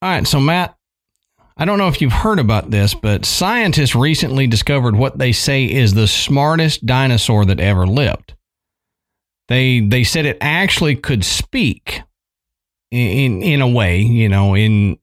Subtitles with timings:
[0.00, 0.76] All right, so Matt,
[1.56, 5.64] I don't know if you've heard about this, but scientists recently discovered what they say
[5.64, 8.34] is the smartest dinosaur that ever lived.
[9.48, 12.02] They they said it actually could speak
[12.92, 14.98] in in a way, you know, in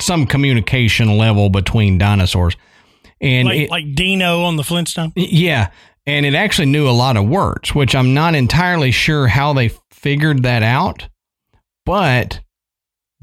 [0.00, 2.56] some communication level between dinosaurs.
[3.20, 5.12] And like, it, like Dino on the Flintstone.
[5.16, 5.70] yeah,
[6.04, 9.70] and it actually knew a lot of words, which I'm not entirely sure how they
[9.90, 11.08] figured that out,
[11.86, 12.40] but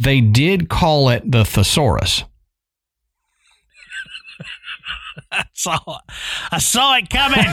[0.02, 2.24] they did call it the thesaurus.
[5.32, 6.02] I saw it.
[6.52, 7.46] I saw it coming.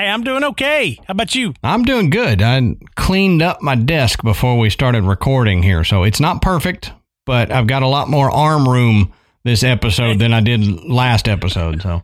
[0.00, 0.96] Hey, I'm doing okay.
[1.06, 1.52] How about you?
[1.62, 2.40] I'm doing good.
[2.40, 6.90] I cleaned up my desk before we started recording here, so it's not perfect,
[7.26, 9.12] but I've got a lot more arm room
[9.44, 11.82] this episode than I did last episode.
[11.82, 12.00] So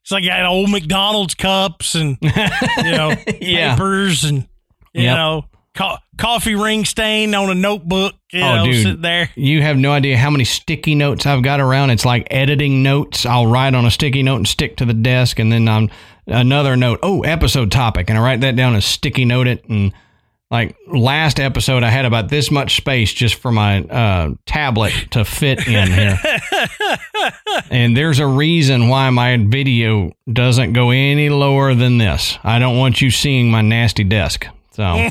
[0.00, 3.74] It's like I got old McDonald's cups and you know Yeah.
[3.74, 4.48] papers and
[4.94, 5.16] you Yep.
[5.16, 5.44] know
[5.74, 8.14] co- coffee ring stain on a notebook.
[8.32, 8.82] You Oh, know, dude.
[8.82, 9.30] sit there.
[9.34, 11.90] you have no idea how many sticky notes I've got around.
[11.90, 13.26] It's like editing notes.
[13.26, 15.90] I'll write on a sticky note and stick to the desk, and then I'm
[16.26, 17.00] another note.
[17.02, 19.64] Oh, episode topic, and I write that down and sticky note it.
[19.68, 19.92] And
[20.50, 25.24] like last episode, I had about this much space just for my uh, tablet to
[25.24, 26.18] fit in here.
[27.70, 32.38] and there's a reason why my video doesn't go any lower than this.
[32.42, 34.46] I don't want you seeing my nasty desk.
[34.72, 35.08] So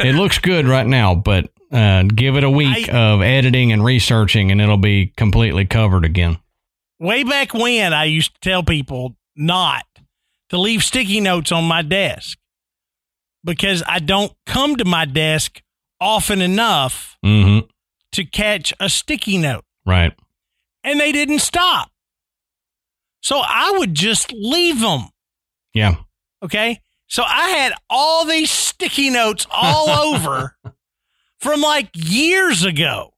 [0.00, 3.84] it looks good right now, but uh, give it a week I- of editing and
[3.84, 6.38] researching, and it'll be completely covered again.
[6.98, 9.84] Way back when, I used to tell people not
[10.50, 12.38] to leave sticky notes on my desk
[13.42, 15.62] because I don't come to my desk
[16.00, 17.66] often enough Mm-hmm.
[18.12, 19.64] to catch a sticky note.
[19.86, 20.12] Right.
[20.84, 21.90] and they didn't stop.
[23.22, 25.08] So I would just leave them.
[25.74, 25.96] Yeah.
[26.42, 26.80] Okay.
[27.10, 30.56] So I had all these sticky notes all over
[31.40, 33.12] from like years ago.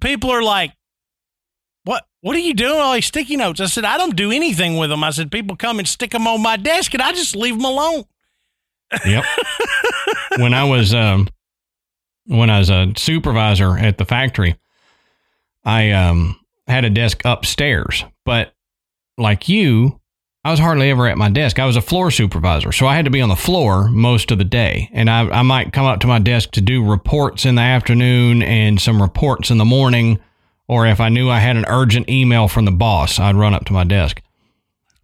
[0.00, 0.72] People are like,
[1.84, 3.60] what, what are you doing all these sticky notes?
[3.60, 5.02] I said, I don't do anything with them.
[5.02, 7.64] I said, people come and stick them on my desk and I just leave them
[7.64, 8.04] alone.
[9.04, 9.24] Yep.
[10.38, 11.26] when I was um,
[12.26, 14.56] when I was a supervisor at the factory,
[15.64, 18.52] I um had a desk upstairs, but
[19.16, 20.00] like you,
[20.44, 21.60] I was hardly ever at my desk.
[21.60, 24.38] I was a floor supervisor, so I had to be on the floor most of
[24.38, 27.54] the day, and I I might come up to my desk to do reports in
[27.54, 30.18] the afternoon and some reports in the morning,
[30.66, 33.66] or if I knew I had an urgent email from the boss, I'd run up
[33.66, 34.20] to my desk.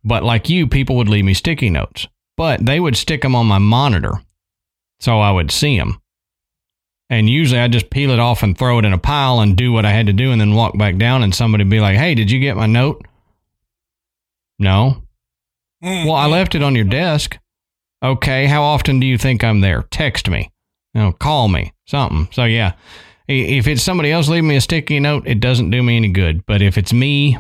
[0.05, 3.47] But like you, people would leave me sticky notes, but they would stick them on
[3.47, 4.23] my monitor
[4.99, 6.01] so I would see them.
[7.11, 9.73] And usually I'd just peel it off and throw it in a pile and do
[9.73, 11.97] what I had to do and then walk back down and somebody would be like,
[11.97, 13.07] "Hey, did you get my note?"
[14.59, 15.03] No.
[15.83, 16.07] Mm-hmm.
[16.07, 17.39] Well, I left it on your desk.
[18.03, 19.83] Okay, how often do you think I'm there?
[19.91, 20.51] Text me.
[20.95, 21.73] You know, call me.
[21.87, 22.29] Something.
[22.33, 22.73] So yeah.
[23.27, 26.47] If it's somebody else leaving me a sticky note, it doesn't do me any good.
[26.47, 27.37] But if it's me,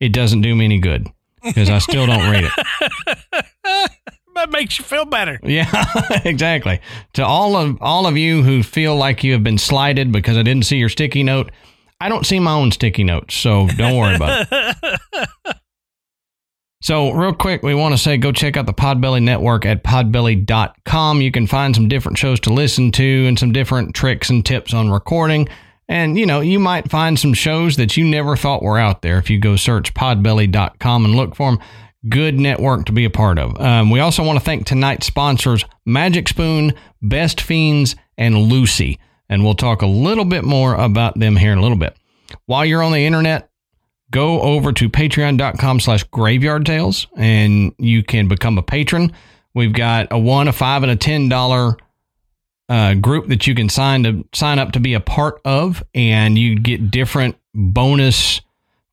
[0.00, 1.06] it doesn't do me any good
[1.42, 3.44] because I still don't read it.
[4.38, 5.40] That makes you feel better.
[5.42, 5.68] Yeah,
[6.24, 6.80] exactly.
[7.14, 10.44] To all of all of you who feel like you have been slighted because I
[10.44, 11.50] didn't see your sticky note,
[12.00, 15.30] I don't see my own sticky notes, so don't worry about it.
[16.80, 21.20] So, real quick, we want to say go check out the Podbelly Network at podbelly.com.
[21.20, 24.72] You can find some different shows to listen to and some different tricks and tips
[24.72, 25.48] on recording.
[25.88, 29.18] And, you know, you might find some shows that you never thought were out there
[29.18, 31.60] if you go search podbelly.com and look for them.
[32.08, 33.60] Good network to be a part of.
[33.60, 39.00] Um, we also want to thank tonight's sponsors Magic Spoon, Best Fiends, and Lucy.
[39.28, 41.96] And we'll talk a little bit more about them here in a little bit.
[42.46, 43.50] While you're on the internet,
[44.10, 49.12] go over to patreon.com slash graveyard tales and you can become a patron.
[49.54, 51.76] We've got a one, a five, and a ten dollar
[52.68, 56.38] uh, group that you can sign to sign up to be a part of, and
[56.38, 58.40] you get different bonus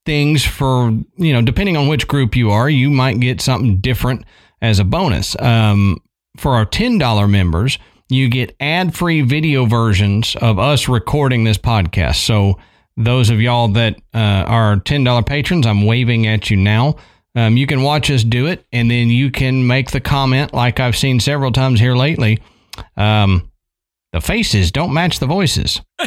[0.06, 2.70] things for you know depending on which group you are.
[2.70, 4.26] You might get something different
[4.62, 5.40] as a bonus.
[5.40, 6.02] Um,
[6.38, 7.78] for our ten dollar members,
[8.10, 12.26] you get ad free video versions of us recording this podcast.
[12.26, 12.58] So
[12.98, 16.96] those of y'all that uh, are $10 patrons, I'm waving at you now.
[17.36, 20.80] Um, you can watch us do it, and then you can make the comment, like
[20.80, 22.40] I've seen several times here lately.
[22.96, 23.52] Um,
[24.14, 25.82] the faces don't match the voices.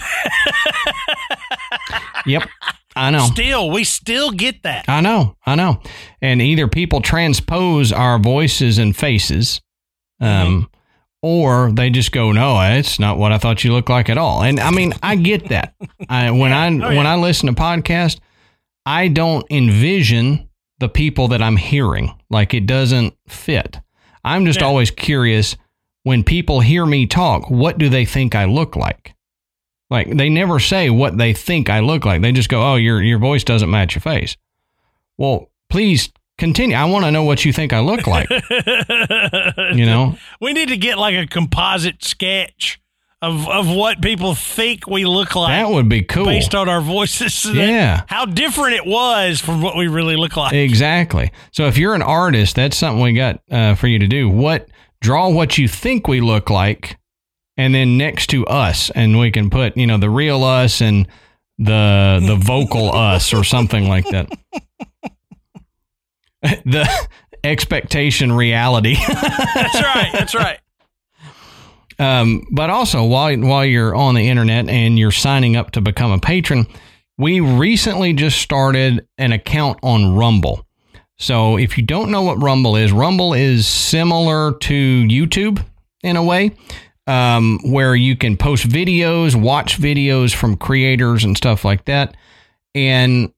[2.26, 2.48] yep,
[2.96, 3.26] I know.
[3.26, 4.88] Still, we still get that.
[4.88, 5.82] I know, I know.
[6.22, 9.60] And either people transpose our voices and faces,
[10.20, 10.74] um, mm-hmm
[11.22, 14.42] or they just go, no, it's not what I thought you looked like at all.
[14.42, 15.74] And I mean, I get that.
[16.08, 16.96] I, when I oh, yeah.
[16.96, 18.20] when I listen to podcast,
[18.86, 20.48] I don't envision
[20.78, 22.14] the people that I'm hearing.
[22.30, 23.78] Like it doesn't fit.
[24.24, 24.66] I'm just yeah.
[24.66, 25.56] always curious
[26.04, 29.14] when people hear me talk, what do they think I look like?
[29.90, 32.22] Like they never say what they think I look like.
[32.22, 34.36] They just go, "Oh, your your voice doesn't match your face."
[35.16, 36.76] Well, please continue.
[36.76, 38.30] I want to know what you think I look like.
[39.74, 42.80] you know, we need to get like a composite sketch
[43.20, 45.50] of of what people think we look like.
[45.50, 47.34] That would be cool based on our voices.
[47.48, 50.52] So yeah, how different it was from what we really look like.
[50.52, 51.30] Exactly.
[51.52, 54.28] So if you're an artist, that's something we got uh, for you to do.
[54.28, 54.68] What
[55.00, 56.98] draw what you think we look like,
[57.56, 61.08] and then next to us, and we can put you know the real us and
[61.58, 64.30] the the vocal us or something like that.
[66.42, 67.08] the
[67.44, 68.96] expectation reality.
[69.08, 70.10] that's right.
[70.12, 70.58] That's right.
[71.98, 76.12] Um, but also while while you're on the internet and you're signing up to become
[76.12, 76.66] a patron,
[77.16, 80.64] we recently just started an account on Rumble.
[81.18, 85.64] So if you don't know what Rumble is, Rumble is similar to YouTube
[86.04, 86.52] in a way,
[87.08, 92.16] um, where you can post videos, watch videos from creators and stuff like that.
[92.76, 93.32] And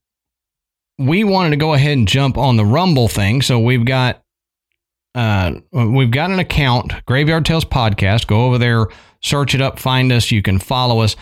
[1.01, 3.41] we wanted to go ahead and jump on the Rumble thing.
[3.41, 4.23] So we've got
[5.15, 8.27] uh, we've got an account, Graveyard Tales Podcast.
[8.27, 8.87] Go over there,
[9.23, 10.31] search it up, find us.
[10.31, 11.17] You can follow us,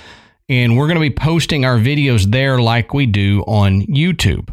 [0.49, 4.53] and we're going to be posting our videos there like we do on YouTube.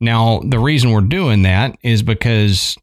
[0.00, 2.76] Now, the reason we're doing that is because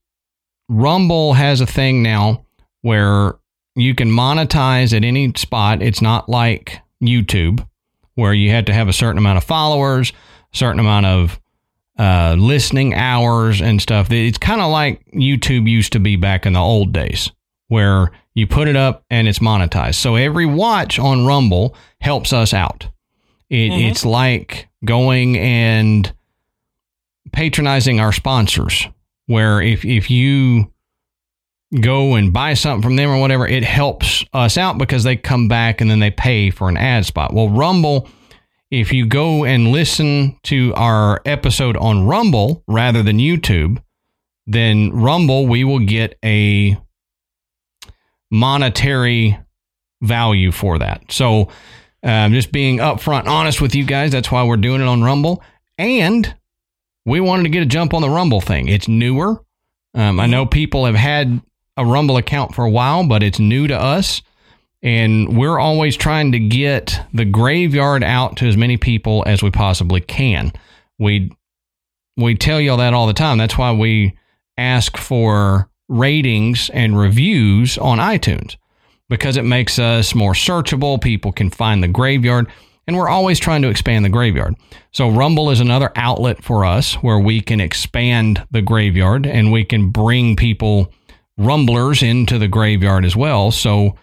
[0.69, 2.45] Rumble has a thing now
[2.83, 3.33] where
[3.75, 5.81] you can monetize at any spot.
[5.81, 7.67] It's not like YouTube,
[8.13, 10.13] where you had to have a certain amount of followers,
[10.53, 11.39] a certain amount of
[11.97, 14.11] uh, listening hours and stuff.
[14.11, 17.31] It's kind of like YouTube used to be back in the old days,
[17.67, 19.95] where you put it up and it's monetized.
[19.95, 22.87] So every watch on Rumble helps us out.
[23.49, 23.89] It, mm-hmm.
[23.89, 26.13] It's like going and
[27.31, 28.87] patronizing our sponsors,
[29.25, 30.71] where if, if you
[31.81, 35.47] go and buy something from them or whatever, it helps us out because they come
[35.47, 37.33] back and then they pay for an ad spot.
[37.33, 38.07] Well, Rumble
[38.69, 43.81] if you go and listen to our episode on Rumble rather than YouTube,
[44.45, 46.77] then Rumble, we will get a
[48.29, 49.37] monetary
[50.01, 51.11] value for that.
[51.11, 51.49] So,
[52.03, 55.43] um, just being upfront honest with you guys, that's why we're doing it on Rumble.
[55.77, 56.35] And
[57.05, 58.67] we wanted to get a jump on the Rumble thing.
[58.67, 59.43] It's newer.
[59.93, 61.41] Um, I know people have had
[61.75, 64.21] a Rumble account for a while, but it's new to us.
[64.83, 69.49] And we're always trying to get the graveyard out to as many people as we
[69.49, 70.53] possibly can.
[70.99, 71.31] We
[72.15, 73.37] we tell y'all that all the time.
[73.37, 74.17] That's why we
[74.57, 78.57] ask for ratings and reviews on iTunes
[79.09, 81.01] because it makes us more searchable.
[81.01, 82.47] People can find the graveyard,
[82.87, 84.55] and we're always trying to expand the graveyard.
[84.91, 89.63] So, Rumble is another outlet for us where we can expand the graveyard and we
[89.63, 90.91] can bring people,
[91.37, 93.51] rumblers, into the graveyard as well.
[93.51, 93.95] So,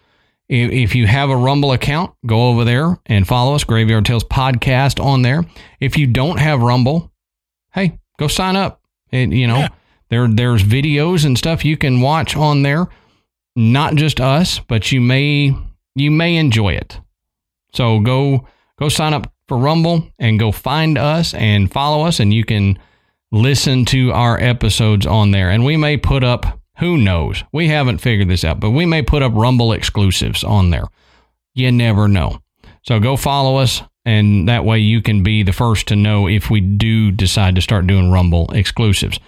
[0.49, 5.03] if you have a Rumble account, go over there and follow us, Graveyard Tales Podcast
[5.03, 5.45] on there.
[5.81, 7.13] If you don't have Rumble,
[7.73, 8.81] hey, go sign up.
[9.11, 9.69] And, you know, yeah.
[10.11, 12.89] there there's videos and stuff you can watch on there.
[13.57, 15.57] Not just us, but you may
[15.95, 17.01] you may enjoy it.
[17.73, 18.47] So go
[18.79, 22.79] go sign up for Rumble and go find us and follow us, and you can
[23.31, 25.51] listen to our episodes on there.
[25.51, 27.45] And we may put up, who knows?
[27.53, 30.85] We haven't figured this out, but we may put up Rumble exclusives on there.
[31.55, 32.41] You never know.
[32.83, 36.51] So go follow us, and that way you can be the first to know if
[36.51, 39.21] we do decide to start doing Rumble exclusives.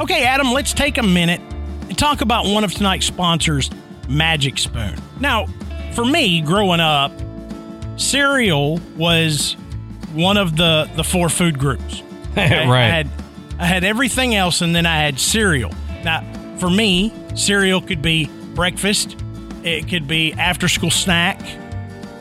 [0.00, 1.40] Okay, Adam, let's take a minute
[1.88, 3.70] and talk about one of tonight's sponsors,
[4.08, 5.00] Magic Spoon.
[5.20, 5.46] Now,
[5.92, 7.12] for me, growing up,
[7.96, 9.56] cereal was
[10.14, 12.02] one of the, the four food groups.
[12.32, 12.66] Okay?
[12.66, 12.84] Right.
[12.84, 13.08] I had,
[13.58, 15.70] I had everything else, and then I had cereal.
[16.02, 16.24] Now,
[16.58, 19.16] for me, cereal could be breakfast,
[19.64, 21.38] it could be after school snack,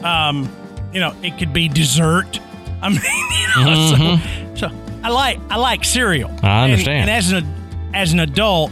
[0.03, 0.49] um,
[0.91, 2.41] you know, it could be dessert.
[2.81, 6.27] I mean, you know, so, so I like I like cereal.
[6.29, 6.45] Mm-hmm.
[6.45, 7.01] I And- understand.
[7.01, 8.71] And, as an as an adult,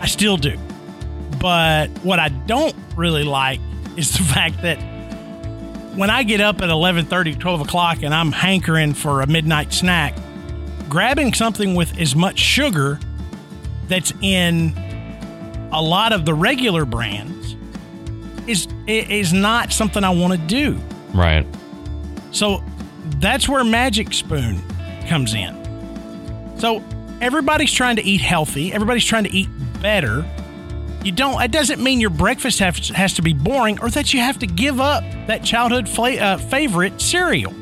[0.00, 0.56] I still do.
[1.38, 3.60] But what I don't really like
[3.98, 4.78] is the fact that
[5.98, 10.14] when I get up at 11:30, 12 o'clock, and I'm hankering for a midnight snack,
[10.88, 13.00] grabbing something with as much sugar
[13.88, 14.72] that's in
[15.72, 17.56] a lot of the regular brands
[18.46, 20.78] is is not something I want to do.
[21.12, 21.44] Right.
[22.30, 22.62] So
[23.16, 24.62] that's where Magic Spoon
[25.08, 25.52] comes in.
[26.58, 26.80] So
[27.20, 29.48] everybody's trying to eat healthy, everybody's trying to eat
[29.82, 30.24] better.
[31.04, 34.20] You don't, it doesn't mean your breakfast has, has to be boring or that you
[34.20, 37.54] have to give up that childhood fla- uh, favorite cereal.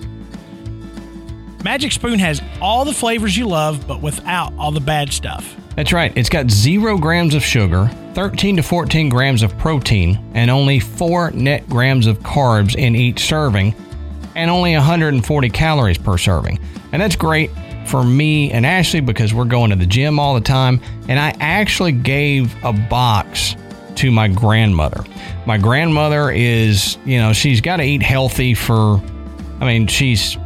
[1.62, 5.56] Magic Spoon has all the flavors you love, but without all the bad stuff.
[5.74, 6.12] That's right.
[6.16, 11.30] It's got zero grams of sugar, 13 to 14 grams of protein, and only four
[11.32, 13.74] net grams of carbs in each serving,
[14.34, 16.58] and only 140 calories per serving.
[16.92, 17.50] And that's great
[17.86, 20.80] for me and Ashley because we're going to the gym all the time.
[21.08, 23.56] And I actually gave a box
[23.96, 25.04] to my grandmother.
[25.46, 29.00] My grandmother is, you know, she's got to eat healthy for,
[29.60, 30.36] I mean, she's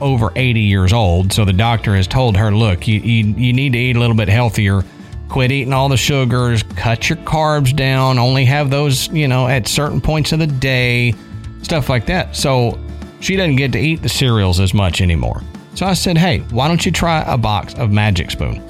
[0.00, 1.32] over 80 years old.
[1.32, 4.16] So the doctor has told her, look, you, you, you need to eat a little
[4.16, 4.82] bit healthier.
[5.28, 9.66] Quit eating all the sugars, cut your carbs down, only have those, you know, at
[9.66, 11.14] certain points of the day,
[11.62, 12.36] stuff like that.
[12.36, 12.78] So
[13.20, 15.42] she doesn't get to eat the cereals as much anymore.
[15.76, 18.62] So I said, hey, why don't you try a box of Magic Spoon?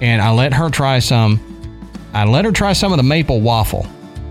[0.00, 1.38] And I let her try some.
[2.14, 3.86] I let her try some of the maple waffle,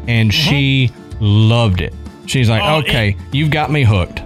[0.08, 1.94] and she loved it.
[2.26, 4.24] She's like, Oh, okay, you've got me hooked.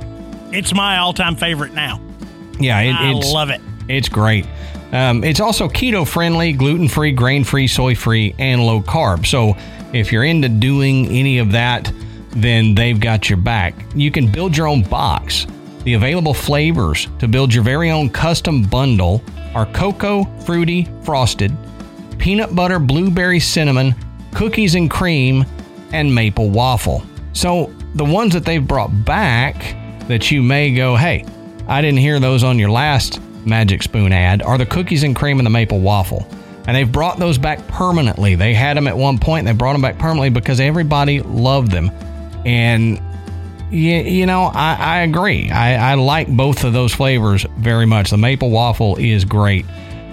[0.53, 1.99] It's my all time favorite now.
[2.59, 3.59] Yeah, it, I it's love it.
[3.89, 4.45] it's great.
[4.93, 9.25] Um, it's also keto friendly, gluten free, grain free, soy free, and low carb.
[9.25, 9.57] So
[9.93, 11.91] if you're into doing any of that,
[12.29, 13.73] then they've got your back.
[13.95, 15.45] You can build your own box.
[15.83, 19.23] The available flavors to build your very own custom bundle
[19.55, 21.55] are cocoa, fruity, frosted,
[22.19, 23.95] peanut butter, blueberry, cinnamon,
[24.33, 25.45] cookies and cream,
[25.91, 27.03] and maple waffle.
[27.33, 29.75] So the ones that they've brought back
[30.07, 31.25] that you may go, hey,
[31.67, 35.39] I didn't hear those on your last Magic Spoon ad are the cookies and cream
[35.39, 36.27] and the maple waffle.
[36.67, 38.35] And they've brought those back permanently.
[38.35, 41.89] They had them at one point, they brought them back permanently because everybody loved them.
[42.45, 43.01] And
[43.71, 45.49] you, you know, I, I agree.
[45.49, 48.09] I, I like both of those flavors very much.
[48.09, 49.65] The maple waffle is great.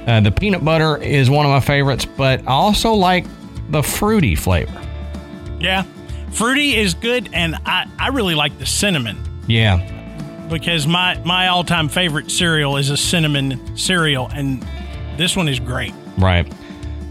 [0.07, 3.27] Uh, the peanut butter is one of my favorites, but I also like
[3.71, 4.81] the fruity flavor.
[5.61, 5.85] Yeah.
[6.31, 9.19] Fruity is good, and I, I really like the cinnamon.
[9.47, 14.65] Yeah, because my my all time favorite cereal is a cinnamon cereal, and
[15.17, 15.95] this one is great.
[16.19, 16.51] right.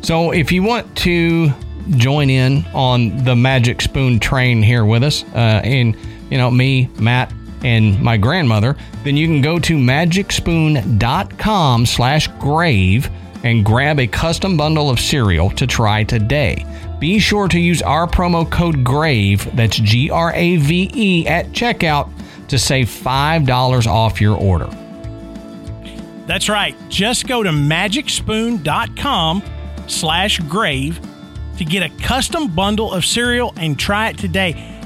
[0.04, 1.50] So if you want to
[1.98, 5.98] join in on the Magic Spoon train here with us, uh, and
[6.30, 13.10] you know me, Matt, and my grandmother, then you can go to magicspoon.com slash grave
[13.44, 16.66] and grab a custom bundle of cereal to try today.
[17.00, 21.52] Be sure to use our promo code GRAVE, that's G R A V E, at
[21.52, 22.10] checkout
[22.50, 24.70] to save $5 off your order.
[26.26, 26.76] That's right.
[26.90, 29.44] Just go to magicspoon.com
[29.88, 31.00] slash grave
[31.58, 34.77] to get a custom bundle of cereal and try it today.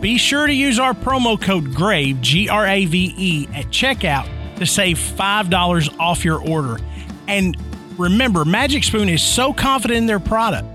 [0.00, 4.28] Be sure to use our promo code GRAVE, G R A V E, at checkout
[4.56, 6.78] to save $5 off your order.
[7.28, 7.56] And
[7.98, 10.68] remember, Magic Spoon is so confident in their product.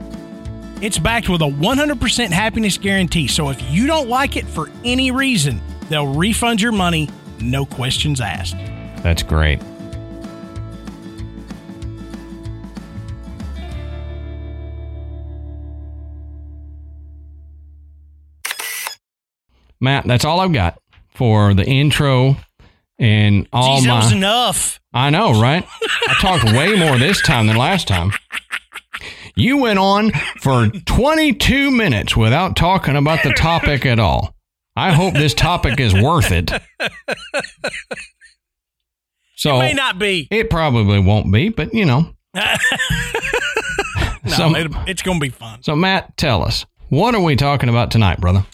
[0.81, 3.27] It's backed with a 100% happiness guarantee.
[3.27, 7.07] So if you don't like it for any reason, they'll refund your money,
[7.39, 8.57] no questions asked.
[9.03, 9.61] That's great.
[19.81, 20.79] Matt, that's all I've got
[21.15, 22.37] for the intro
[22.99, 24.11] and all Jeez, my.
[24.15, 24.79] enough.
[24.93, 25.65] I know, right?
[26.07, 28.11] I talked way more this time than last time.
[29.35, 30.11] You went on
[30.41, 34.35] for 22 minutes without talking about the topic at all.
[34.75, 36.51] I hope this topic is worth it.
[39.35, 40.27] So it May not be.
[40.29, 42.13] it probably won't be, but you know.
[42.35, 42.43] no,
[44.27, 45.63] So- it, it's going to be fun.
[45.63, 48.45] So Matt, tell us what are we talking about tonight, brother?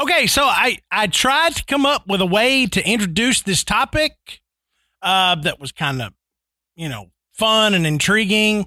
[0.00, 4.12] Okay, so I I tried to come up with a way to introduce this topic
[5.02, 6.12] uh, that was kind of
[6.74, 8.66] you know fun and intriguing,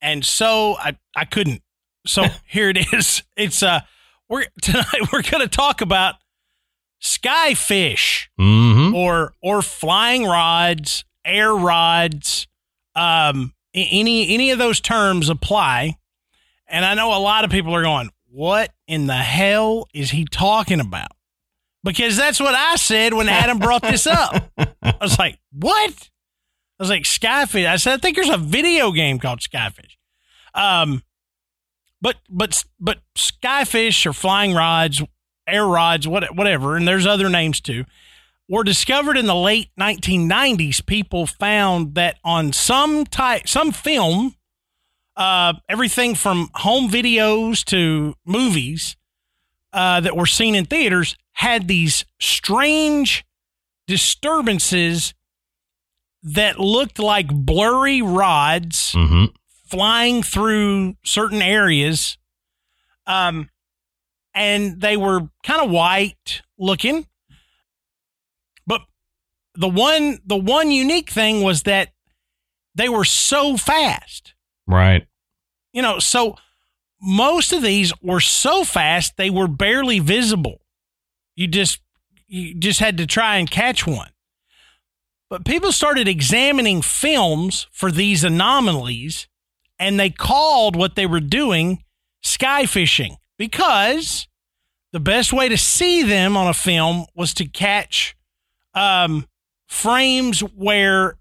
[0.00, 1.62] and so I I couldn't.
[2.06, 3.22] So here it is.
[3.36, 3.80] It's uh
[4.28, 6.14] we're tonight we're going to talk about
[7.02, 8.94] skyfish Mm-hmm.
[8.94, 12.46] or or flying rods, air rods,
[12.94, 15.96] um, any any of those terms apply.
[16.68, 20.26] And I know a lot of people are going, "What in the hell is he
[20.26, 21.12] talking about?"
[21.82, 24.50] Because that's what I said when Adam brought this up.
[24.58, 26.10] I was like, "What?"
[26.78, 29.96] I was like, "Skyfish." I said, "I think there's a video game called Skyfish."
[30.54, 31.02] Um,
[32.02, 35.02] but but but skyfish or flying rods,
[35.46, 37.86] air rods, what, whatever, and there's other names too
[38.48, 40.84] were discovered in the late 1990s.
[40.84, 44.35] People found that on some type, some film,
[45.16, 48.96] uh, everything from home videos to movies
[49.72, 53.24] uh, that were seen in theaters had these strange
[53.86, 55.14] disturbances
[56.22, 59.26] that looked like blurry rods Mm-hmm.
[59.64, 62.18] flying through certain areas.
[63.06, 63.48] Um,
[64.34, 67.06] and they were kind of white looking.
[68.66, 68.82] But
[69.54, 71.90] the one the one unique thing was that
[72.74, 74.34] they were so fast.
[74.66, 75.06] Right.
[75.72, 76.36] You know, so
[77.00, 80.62] most of these were so fast they were barely visible.
[81.34, 81.80] You just
[82.26, 84.10] you just had to try and catch one.
[85.28, 89.28] But people started examining films for these anomalies
[89.78, 91.82] and they called what they were doing
[92.22, 94.26] sky fishing because
[94.92, 98.16] the best way to see them on a film was to catch
[98.74, 99.26] um,
[99.68, 101.18] frames where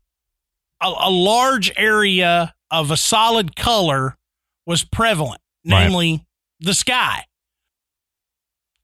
[0.81, 4.17] a, a large area of a solid color
[4.65, 5.83] was prevalent, Right.
[5.85, 6.25] namely
[6.59, 7.25] the sky.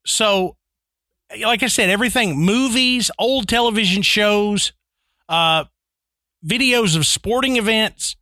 [0.06, 0.58] So,
[1.44, 4.74] like I said, everything movies, old television shows,
[5.30, 5.66] uh,
[6.46, 8.16] videos of sporting events,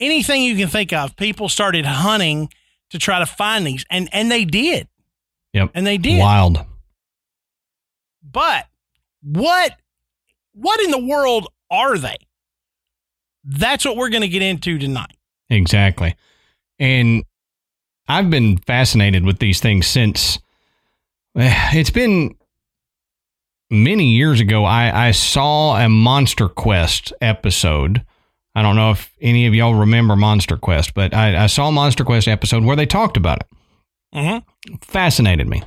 [0.00, 2.50] anything you can think of, people started hunting
[2.90, 4.88] to try to find these, and and they did.
[5.52, 5.70] Yep.
[5.74, 6.18] And they did.
[6.20, 6.64] Wild.
[8.22, 8.66] But
[9.22, 9.72] what
[10.52, 12.16] what in the world are they?
[13.46, 15.16] That's what we're going to get into tonight.
[15.48, 16.16] Exactly.
[16.78, 17.24] And
[18.08, 20.38] I've been fascinated with these things since
[21.36, 22.36] eh, it's been
[23.70, 24.64] many years ago.
[24.64, 28.04] I, I saw a Monster Quest episode.
[28.54, 31.72] I don't know if any of y'all remember Monster Quest, but I, I saw a
[31.72, 33.46] Monster Quest episode where they talked about it.
[34.14, 34.74] Mm-hmm.
[34.80, 35.62] Fascinated me.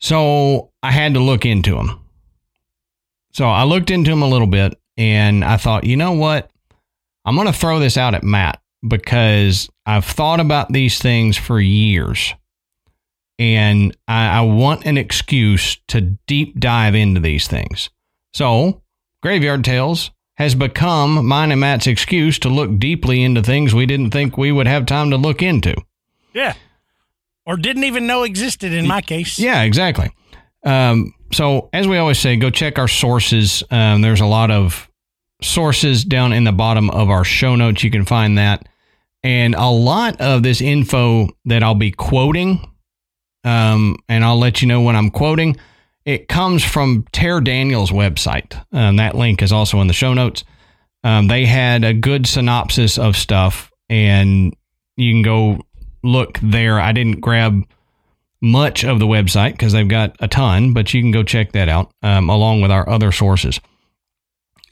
[0.00, 2.00] So I had to look into them.
[3.32, 6.50] So I looked into them a little bit and I thought, you know what?
[7.24, 11.60] I'm going to throw this out at Matt because I've thought about these things for
[11.60, 12.34] years
[13.38, 17.90] and I, I want an excuse to deep dive into these things.
[18.32, 18.82] So,
[19.22, 24.10] Graveyard Tales has become mine and Matt's excuse to look deeply into things we didn't
[24.10, 25.74] think we would have time to look into.
[26.32, 26.54] Yeah.
[27.46, 29.38] Or didn't even know existed in my case.
[29.38, 30.10] Yeah, exactly.
[30.64, 33.62] Um, so, as we always say, go check our sources.
[33.70, 34.88] Um, there's a lot of
[35.44, 37.84] sources down in the bottom of our show notes.
[37.84, 38.68] You can find that.
[39.22, 42.70] And a lot of this info that I'll be quoting,
[43.42, 45.56] um, and I'll let you know when I'm quoting,
[46.04, 48.62] it comes from Tare Daniels' website.
[48.72, 50.44] Um, that link is also in the show notes.
[51.02, 54.54] Um, they had a good synopsis of stuff, and
[54.96, 55.60] you can go
[56.02, 56.78] look there.
[56.78, 57.62] I didn't grab
[58.42, 61.68] much of the website because they've got a ton, but you can go check that
[61.70, 63.58] out um, along with our other sources.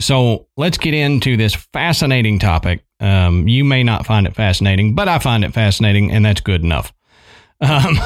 [0.02, 2.84] So let's get into this fascinating topic.
[3.00, 6.62] Um, you may not find it fascinating, but I find it fascinating, and that's good
[6.62, 6.92] enough.
[7.60, 7.98] Um,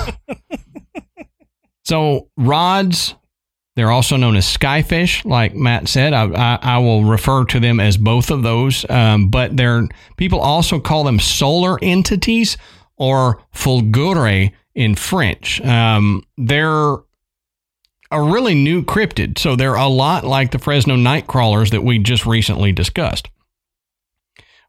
[1.84, 3.14] so rods,
[3.74, 6.12] they're also known as skyfish, like Matt said.
[6.12, 10.40] I, I, I will refer to them as both of those, um, but they're people
[10.40, 12.56] also call them solar entities
[12.96, 15.60] or fulgure in French.
[15.62, 16.96] Um, they're
[18.10, 21.98] a really new cryptid, so they're a lot like the Fresno night crawlers that we
[21.98, 23.28] just recently discussed.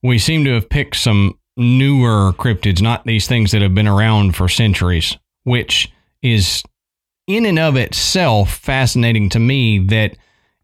[0.02, 4.36] We seem to have picked some newer cryptids, not these things that have been around
[4.36, 6.64] for centuries, which is
[7.28, 10.16] in and of itself fascinating to me that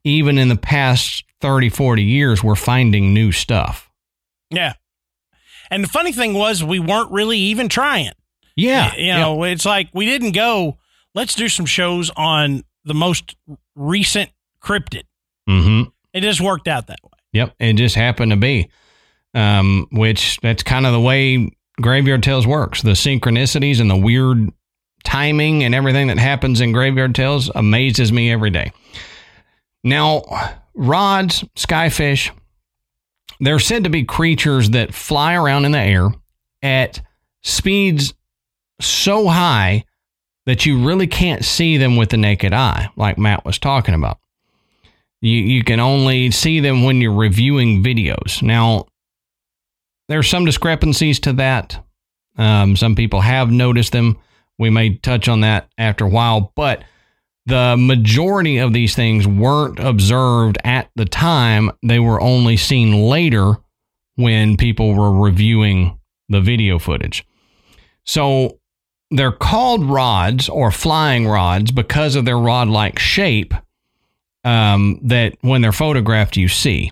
[0.03, 3.89] even in the past 30, 40 years, we're finding new stuff.
[4.49, 4.73] Yeah.
[5.71, 8.11] And the funny thing was, we weren't really even trying.
[8.55, 8.95] Yeah.
[8.95, 10.77] You know, it's like we didn't go,
[11.13, 13.35] let's do some shows on the most
[13.75, 15.03] recent cryptid.
[15.47, 15.89] Mm-hmm.
[16.13, 17.09] It just worked out that way.
[17.33, 18.69] Yep, it just happened to be.
[19.35, 21.49] Um, which that's kind of the way
[21.81, 22.83] Graveyard Tales works.
[22.83, 24.51] The synchronicities and the weird
[25.03, 28.71] timing and everything that happens in Graveyard Tales amazes me every day.
[29.83, 30.23] Now,
[30.75, 32.29] rods, skyfish,
[33.39, 36.09] they're said to be creatures that fly around in the air
[36.61, 37.01] at
[37.41, 38.13] speeds
[38.79, 39.83] so high
[40.45, 44.19] that you really can't see them with the naked eye, like Matt was talking about.
[45.21, 48.41] You, you can only see them when you're reviewing videos.
[48.41, 48.87] Now,
[50.09, 51.83] there's some discrepancies to that.
[52.37, 54.17] Um, some people have noticed them.
[54.59, 56.83] We may touch on that after a while, but
[57.45, 61.71] the majority of these things weren't observed at the time.
[61.81, 63.55] They were only seen later
[64.15, 67.25] when people were reviewing the video footage.
[68.05, 68.59] So
[69.13, 73.53] they're called rods or flying rods because of their rod like shape
[74.43, 76.91] um, that when they're photographed, you see.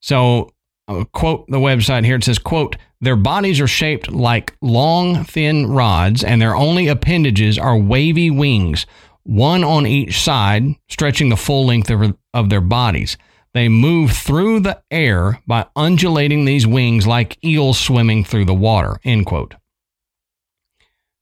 [0.00, 0.50] So,
[0.86, 5.68] uh, quote the website here it says, quote, their bodies are shaped like long, thin
[5.68, 8.86] rods, and their only appendages are wavy wings,
[9.22, 13.16] one on each side, stretching the full length of, of their bodies.
[13.52, 18.98] They move through the air by undulating these wings like eels swimming through the water.
[19.04, 19.54] End quote.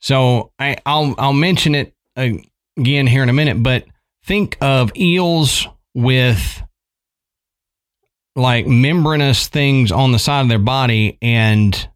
[0.03, 3.87] So I, I'll I'll mention it again here in a minute, but
[4.25, 6.63] think of eels with
[8.35, 11.89] like membranous things on the side of their body and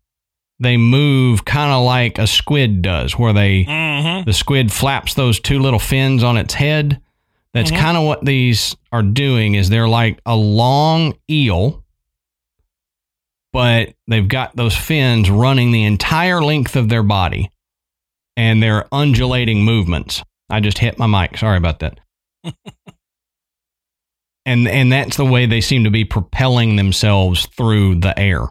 [0.60, 4.24] they move kind of like a squid does where they Mm-hmm.
[4.26, 7.00] the squid flaps those two little fins on its head
[7.54, 7.78] that's Mhm.
[7.78, 11.82] kind of what these are doing is they're like a long eel
[13.52, 17.50] but they've got those fins running the entire length of their body
[18.36, 20.22] and they're undulating movements.
[20.50, 21.38] I just hit my mic.
[21.38, 22.00] Sorry about that.
[24.46, 28.46] And and that's the way they seem to be propelling themselves through the air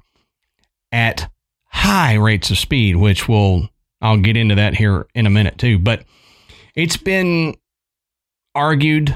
[0.91, 1.31] at
[1.67, 3.69] high rates of speed which will
[4.01, 5.79] I'll get into that here in a minute too.
[5.79, 6.03] But
[6.75, 7.55] it's been
[8.53, 9.15] argued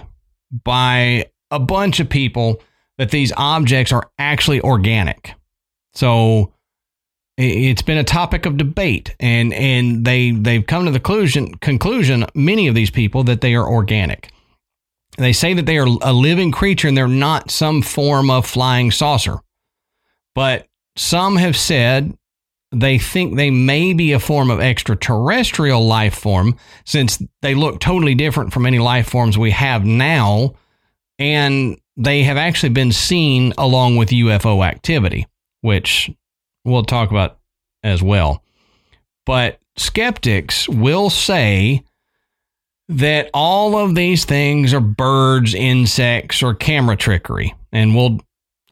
[0.63, 2.62] by a bunch of people
[2.97, 5.34] that these objects are actually organic.
[5.93, 6.53] So
[7.41, 12.25] it's been a topic of debate and and they they've come to the conclusion conclusion
[12.36, 14.32] many of these people that they are organic
[15.19, 18.89] they say that they are a living creature and they're not some form of flying
[18.91, 19.39] saucer.
[20.34, 22.17] But some have said
[22.71, 28.15] they think they may be a form of extraterrestrial life form since they look totally
[28.15, 30.54] different from any life forms we have now.
[31.17, 35.28] And they have actually been seen along with UFO activity,
[35.62, 36.10] which
[36.65, 37.38] we'll talk about
[37.84, 38.43] as well.
[39.26, 41.84] But skeptics will say
[42.88, 47.54] that all of these things are birds, insects, or camera trickery.
[47.72, 48.19] And we'll,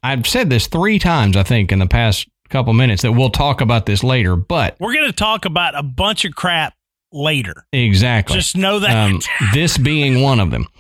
[0.02, 3.62] I've said this three times, I think, in the past couple minutes that we'll talk
[3.62, 6.74] about this later, but We're going to talk about a bunch of crap
[7.12, 7.66] later.
[7.72, 8.36] exactly.
[8.38, 8.90] Just know that.
[9.12, 9.20] um,
[9.54, 10.68] this being one of them.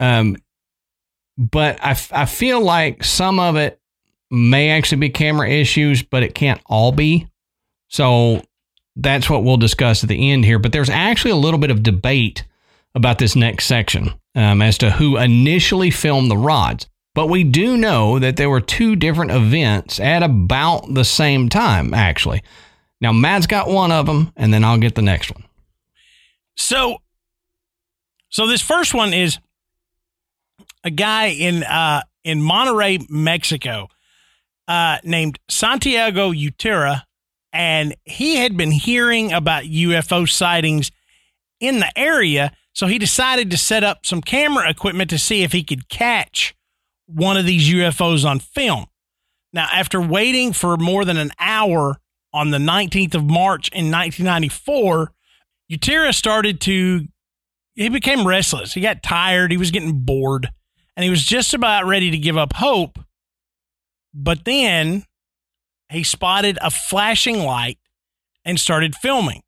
[0.00, 0.36] Um,
[1.38, 3.77] but I, I feel like some of it
[4.30, 7.26] may actually be camera issues, but it can't all be.
[7.88, 8.42] So
[8.96, 10.58] that's what we'll discuss at the end here.
[10.58, 12.44] But there's actually a little bit of debate
[12.94, 16.86] about this next section um, as to who initially filmed the rods.
[17.14, 21.94] But we do know that there were two different events at about the same time,
[21.94, 22.42] actually.
[23.00, 25.44] Now, Matt's got one of them, and then I'll get the next one.
[26.56, 26.98] So,
[28.28, 29.38] so this first one is
[30.84, 33.88] a guy in uh, in Monterrey, Mexico,
[34.68, 37.02] uh, named Santiago Utera,
[37.52, 40.92] and he had been hearing about UFO sightings
[41.58, 45.52] in the area, so he decided to set up some camera equipment to see if
[45.52, 46.54] he could catch
[47.06, 48.86] one of these UFOs on film.
[49.52, 51.98] Now, after waiting for more than an hour
[52.32, 55.10] on the 19th of March in 1994,
[55.72, 57.08] Utera started to,
[57.74, 58.74] he became restless.
[58.74, 59.50] He got tired.
[59.50, 60.50] He was getting bored
[60.98, 62.98] and he was just about ready to give up hope.
[64.20, 65.04] But then
[65.90, 67.78] he spotted a flashing light
[68.44, 69.42] and started filming.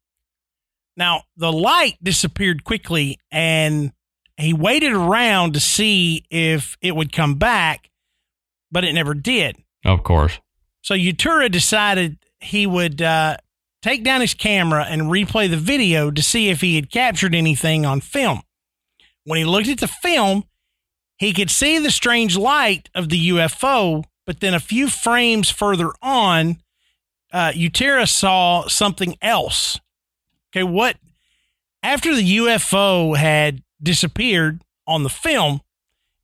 [0.96, 3.92] Now, the light disappeared quickly and
[4.36, 7.90] he waited around to see if it would come back,
[8.70, 9.56] but it never did.
[9.84, 10.38] Of course.
[10.82, 13.38] So Utura decided he would uh,
[13.82, 17.84] take down his camera and replay the video to see if he had captured anything
[17.84, 18.42] on film.
[19.24, 20.44] When he looked at the film,
[21.18, 25.90] he could see the strange light of the UFO, but then a few frames further
[26.00, 26.58] on,
[27.32, 29.80] uh, Utera saw something else.
[30.52, 30.98] Okay, what?
[31.82, 35.62] After the UFO had disappeared, on the film,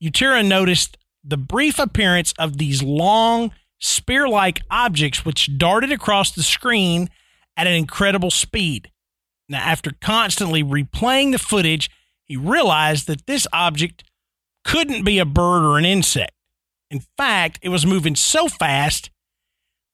[0.00, 6.44] Utura noticed the brief appearance of these long, spear like objects which darted across the
[6.44, 7.10] screen
[7.56, 8.92] at an incredible speed.
[9.48, 11.90] Now, after constantly replaying the footage,
[12.22, 14.04] he realized that this object
[14.64, 16.35] couldn't be a bird or an insect.
[16.90, 19.10] In fact, it was moving so fast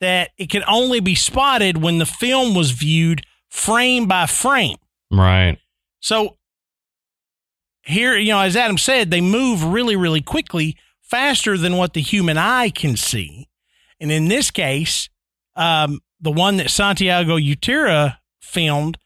[0.00, 4.76] that it could only be spotted when the film was viewed frame by frame.
[5.11, 5.59] Right.
[6.00, 6.37] So
[7.85, 12.00] here, you know, as Adam said, they move really, really quickly, faster than what the
[12.00, 13.48] human eye can see.
[14.00, 15.09] And in this case,
[15.55, 18.98] um, the one that Santiago Utrera filmed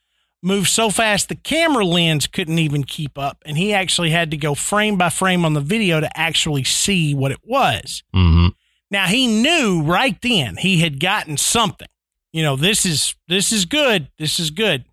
[0.46, 4.37] moved so fast the camera lens couldn't even keep up, and he actually had to
[4.37, 8.04] go frame by frame on the video to actually see what it was.
[8.14, 8.48] Mm-hmm.
[8.90, 11.88] Now he knew right then he had gotten something.
[12.32, 14.09] You know, this is this is good.
[14.18, 14.85] This is good.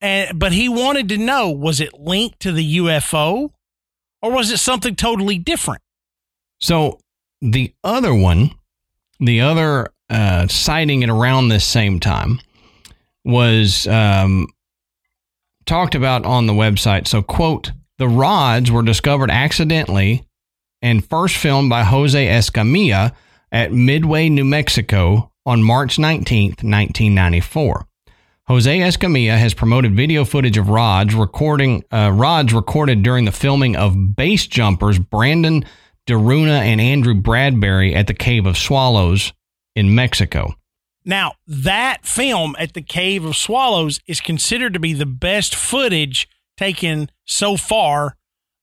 [0.00, 3.52] And but he wanted to know was it linked to the UFO
[4.20, 5.82] or was it something totally different?
[6.60, 7.00] So
[7.40, 8.50] the other one,
[9.18, 12.40] the other uh, sighting at around this same time
[13.24, 14.46] was um,
[15.66, 17.06] talked about on the website.
[17.06, 20.26] So, quote, the rods were discovered accidentally
[20.82, 23.12] and first filmed by Jose Escamilla
[23.50, 27.86] at Midway, New Mexico on March 19th, 1994.
[28.46, 33.74] Jose Escamilla has promoted video footage of rods recording uh, rods recorded during the filming
[33.74, 35.64] of base jumpers Brandon
[36.06, 39.32] Daruna and Andrew Bradbury at the Cave of Swallows
[39.74, 40.54] in Mexico.
[41.04, 46.28] Now, that film at the Cave of Swallows is considered to be the best footage
[46.56, 48.16] taken so far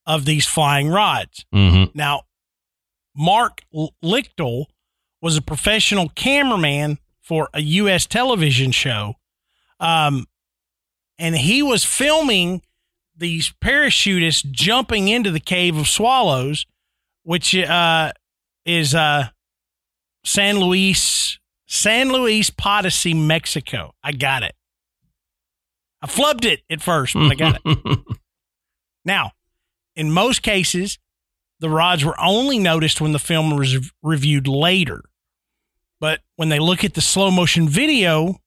[0.06, 1.46] of these flying rods.
[1.54, 1.98] Mm-hmm.
[1.98, 2.24] Now,
[3.16, 3.62] Mark
[4.04, 4.66] Lichtel
[5.22, 8.08] was a professional cameraman for a U.S.
[8.08, 9.16] television show.
[9.80, 10.26] Um,
[11.20, 12.64] and he was filming
[13.16, 16.66] these parachutists jumping into the Cave of Swallows,
[17.24, 18.12] which uh,
[18.66, 19.28] is uh,
[20.24, 21.38] San Luis,
[21.72, 23.96] San Luis Potosi, Mexico.
[24.04, 24.54] I got it.
[26.02, 28.00] I flubbed it at first, but I got it.
[29.06, 29.32] now,
[29.96, 31.00] in most cases,
[31.62, 35.02] the rods were only noticed when the film was reviewed later.
[36.02, 38.42] But when they look at the slow motion video,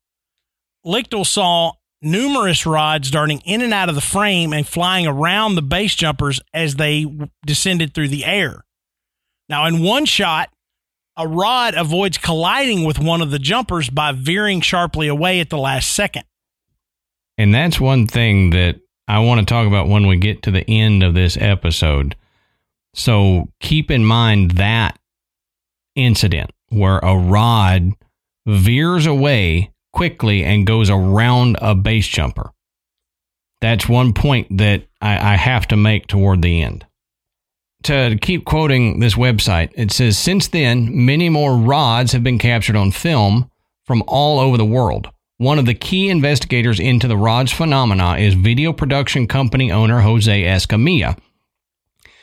[0.84, 5.62] Lichtel saw numerous rods darting in and out of the frame and flying around the
[5.62, 7.06] base jumpers as they
[7.46, 8.66] descended through the air.
[9.48, 10.50] Now, in one shot,
[11.16, 15.58] a rod avoids colliding with one of the jumpers by veering sharply away at the
[15.58, 16.24] last second.
[17.38, 20.68] And that's one thing that I want to talk about when we get to the
[20.68, 22.16] end of this episode.
[22.94, 24.98] So keep in mind that
[25.94, 27.90] incident where a rod
[28.46, 32.50] veers away quickly and goes around a base jumper.
[33.60, 36.84] That's one point that I, I have to make toward the end.
[37.84, 42.76] To keep quoting this website, it says Since then, many more rods have been captured
[42.76, 43.50] on film
[43.84, 45.10] from all over the world.
[45.36, 50.44] One of the key investigators into the rods phenomena is video production company owner Jose
[50.44, 51.18] Escamilla.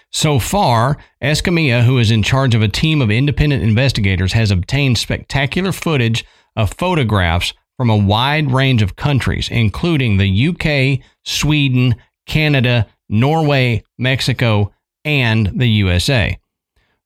[0.10, 4.97] So far, Escamilla, who is in charge of a team of independent investigators, has obtained
[4.97, 11.95] spectacular footage of photographs from a wide range of countries, including the UK, Sweden,
[12.26, 14.71] Canada, Norway, Mexico,
[15.06, 16.38] and the USA.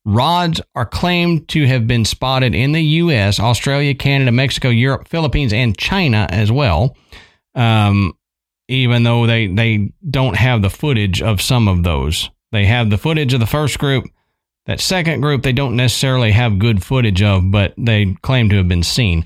[0.06, 5.52] Rods are claimed to have been spotted in the U.S., Australia, Canada, Mexico, Europe, Philippines,
[5.52, 6.96] and China as well.
[7.56, 8.14] Um,
[8.68, 12.98] even though they they don't have the footage of some of those, they have the
[12.98, 14.06] footage of the first group.
[14.66, 18.68] That second group they don't necessarily have good footage of, but they claim to have
[18.68, 19.26] been seen.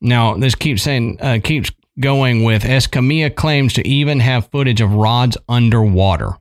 [0.00, 4.94] Now this keeps saying uh, keeps going with Escamilla claims to even have footage of
[4.94, 6.38] rods underwater.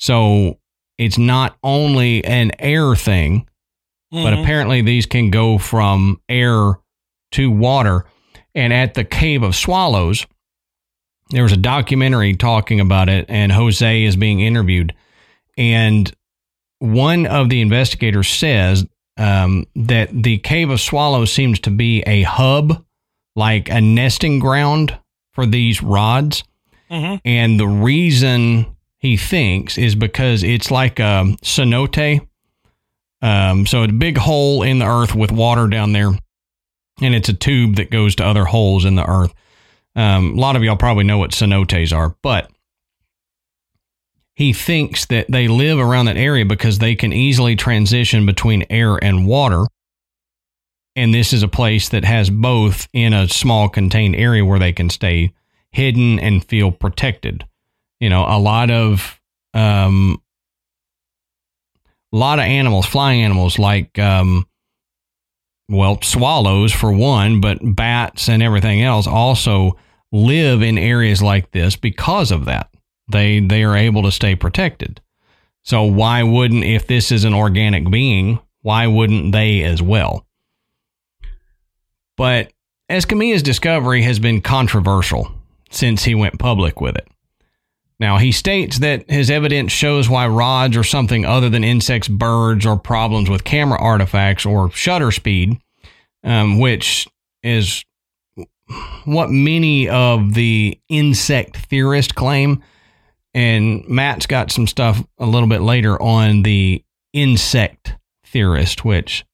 [0.00, 0.58] So
[0.98, 3.46] it's not only an air thing,
[4.12, 4.24] mm-hmm.
[4.24, 6.80] but apparently these can go from air
[7.32, 8.06] to water.
[8.54, 10.26] And at the Cave of Swallows,
[11.30, 14.94] there was a documentary talking about it, and Jose is being interviewed.
[15.56, 16.12] And
[16.80, 18.86] one of the investigators says
[19.16, 22.84] um, that the Cave of Swallows seems to be a hub,
[23.36, 24.98] like a nesting ground
[25.34, 26.42] for these rods.
[26.90, 27.16] Mm-hmm.
[27.24, 32.26] And the reason he thinks is because it's like a cenote.
[33.22, 36.10] Um, so a big hole in the earth with water down there,
[37.00, 39.34] and it's a tube that goes to other holes in the earth.
[39.96, 42.50] Um, a lot of y'all probably know what cenotes are, but
[44.34, 48.96] he thinks that they live around that area because they can easily transition between air
[49.02, 49.66] and water.
[50.96, 54.72] And this is a place that has both in a small contained area where they
[54.72, 55.32] can stay
[55.72, 57.44] hidden and feel protected.
[58.00, 59.20] You know, a lot of
[59.54, 60.20] um,
[62.12, 64.46] a lot of animals, flying animals like um,
[65.68, 69.78] well, swallows for one, but bats and everything else also
[70.10, 72.68] live in areas like this because of that.
[73.08, 75.00] They they are able to stay protected.
[75.62, 80.26] So why wouldn't if this is an organic being, why wouldn't they as well?
[82.16, 82.52] But
[82.90, 85.30] Escamilla's discovery has been controversial
[85.70, 87.06] since he went public with it.
[88.00, 92.64] Now, he states that his evidence shows why rods or something other than insects, birds,
[92.64, 95.60] or problems with camera artifacts or shutter speed,
[96.24, 97.06] um, which
[97.42, 97.84] is
[99.04, 102.62] what many of the insect theorists claim.
[103.34, 106.82] And Matt's got some stuff a little bit later on the
[107.12, 109.26] insect theorist, which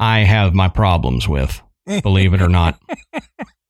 [0.00, 1.62] I have my problems with,
[2.02, 2.76] believe it or not.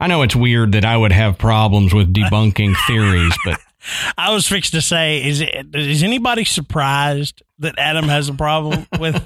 [0.00, 3.60] I know it's weird that I would have problems with debunking theories, but
[4.16, 8.86] I was fixed to say, is it, is anybody surprised that Adam has a problem
[8.98, 9.22] with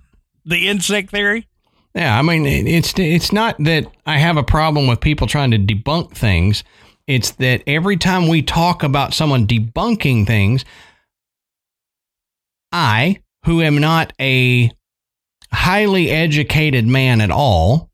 [0.44, 1.46] the insect theory?
[1.94, 5.58] Yeah, I mean it's it's not that I have a problem with people trying to
[5.58, 6.62] debunk things.
[7.06, 10.64] It's that every time we talk about someone debunking things,
[12.70, 14.70] I, who am not a
[15.52, 17.90] highly educated man at all,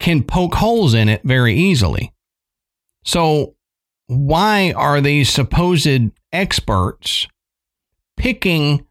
[0.00, 2.12] can poke holes in it very easily.
[3.04, 3.54] So,
[4.08, 7.28] why are these supposed experts
[8.16, 8.86] picking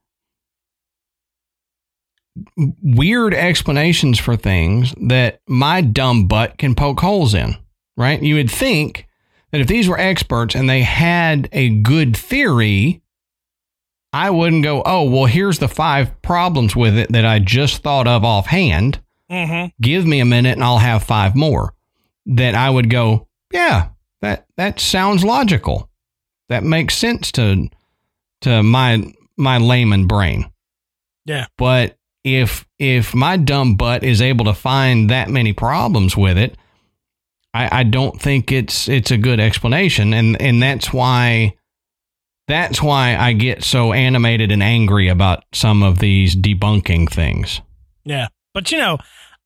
[2.81, 7.57] weird explanations for things that my dumb butt can poke holes in?
[7.97, 8.21] Right?
[8.21, 9.07] You would think
[9.51, 13.01] that if these were experts and they had a good theory,
[14.13, 18.07] I wouldn't go, oh, well, here's the five problems with it that I just thought
[18.07, 19.01] of offhand.
[19.29, 19.67] Mm-hmm.
[19.81, 21.73] Give me a minute and I'll have five more.
[22.25, 23.89] That I would go, yeah,
[24.21, 25.89] that that sounds logical.
[26.49, 27.69] That makes sense to
[28.41, 30.51] to my my layman brain.
[31.25, 31.47] Yeah.
[31.57, 36.57] But if if my dumb butt is able to find that many problems with it,
[37.53, 40.13] I, I don't think it's it's a good explanation.
[40.13, 41.55] And and that's why
[42.47, 47.61] that's why I get so animated and angry about some of these debunking things.
[48.03, 48.27] Yeah.
[48.53, 48.97] But you know,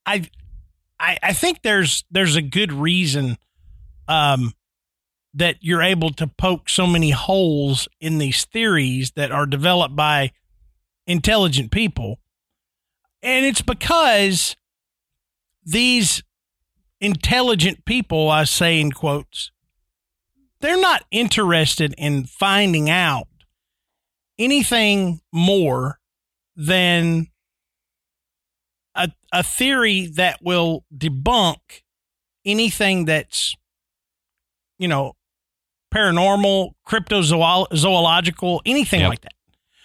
[0.06, 0.30] I
[1.00, 3.38] I I think there's there's a good reason
[4.08, 4.54] um
[5.34, 10.32] that you're able to poke so many holes in these theories that are developed by
[11.08, 12.20] intelligent people.
[13.24, 14.56] And it's because
[15.66, 16.24] these
[17.02, 19.52] intelligent people, I say in quotes,
[20.62, 23.28] they're not interested in finding out
[24.38, 26.00] anything more
[26.56, 27.28] than
[29.40, 31.58] a, theory that will debunk
[32.46, 33.54] anything that's,
[34.78, 35.14] you know,
[35.94, 39.10] paranormal, cryptozoological, anything Yep.
[39.10, 39.34] like that.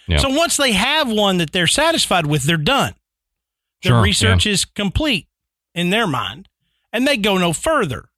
[0.07, 0.19] Yep.
[0.21, 2.95] So once they have one that they're satisfied with, they're done.
[3.83, 5.27] The Sure, research is complete
[5.75, 6.49] in their mind,
[6.91, 8.09] and they go no further.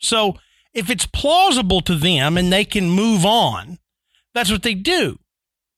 [0.00, 0.38] So
[0.72, 3.78] if it's plausible to them and they can move on,
[4.34, 5.18] that's what they do.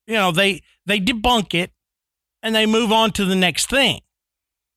[0.06, 1.72] You know, they they debunk it
[2.42, 4.02] and they move on to the next thing.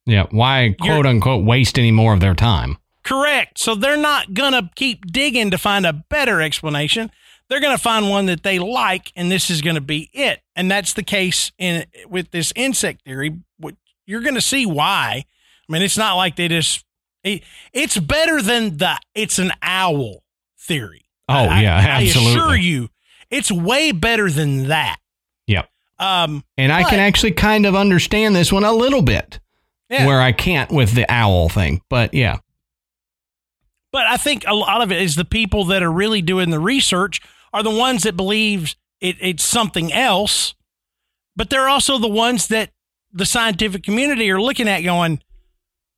[0.07, 0.25] Yeah.
[0.31, 2.77] Why You're- quote unquote waste any more of their time?
[3.03, 3.59] Correct.
[3.59, 7.11] So they're not going to keep digging to find a better explanation.
[7.49, 10.41] They're going to find one that they like, and this is going to be it.
[10.55, 13.37] And that's the case in with this insect theory.
[13.59, 15.23] What- You're going to see why.
[15.69, 16.83] I mean, it's not like they just.
[17.23, 17.43] It,
[17.73, 20.23] it's better than the it's an owl
[20.59, 21.03] theory.
[21.29, 22.31] Oh, I- yeah, absolutely.
[22.31, 22.89] I assure you,
[23.29, 24.97] it's way better than that.
[25.47, 25.69] Yep.
[25.99, 29.39] Um, And I can actually kind of understand this one a little bit,
[29.89, 30.05] yeah.
[30.05, 31.81] where I can't with the owl thing.
[31.89, 32.37] But yeah,
[33.91, 36.59] But I think a lot of it is the people that are really doing the
[36.59, 37.21] research
[37.53, 40.53] are the ones that believe it, it's something else.
[41.35, 42.71] But they're also the ones that
[43.11, 45.21] the scientific community are looking at going,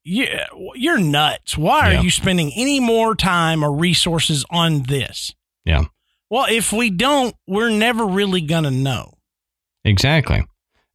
[0.06, 1.58] yeah, you're nuts.
[1.58, 2.02] Why are Yeah.
[2.02, 5.33] you spending any more time or resources on this?
[5.65, 5.85] Yeah.
[6.29, 9.15] Well, if we don't, we're never really going to know.
[9.83, 10.46] exactly.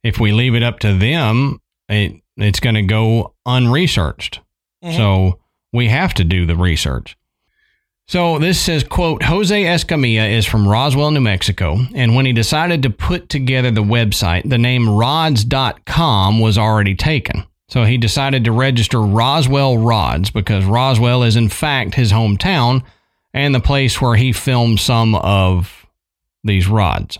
[0.03, 4.41] If we leave it up to them, it it's going to go unresearched.
[4.83, 4.95] Mhm.
[4.95, 5.39] So
[5.73, 7.17] we have to do the research.
[8.07, 12.83] So this says, quote, Jose Escamilla is from Roswell, New Mexico, and when he decided
[12.83, 17.45] to put together the website, the name rods.com was already taken.
[17.67, 22.83] So he decided to register Roswell Rods because Roswell is in fact his hometown
[23.33, 25.87] and the place where he filmed some of
[26.43, 27.17] these rods.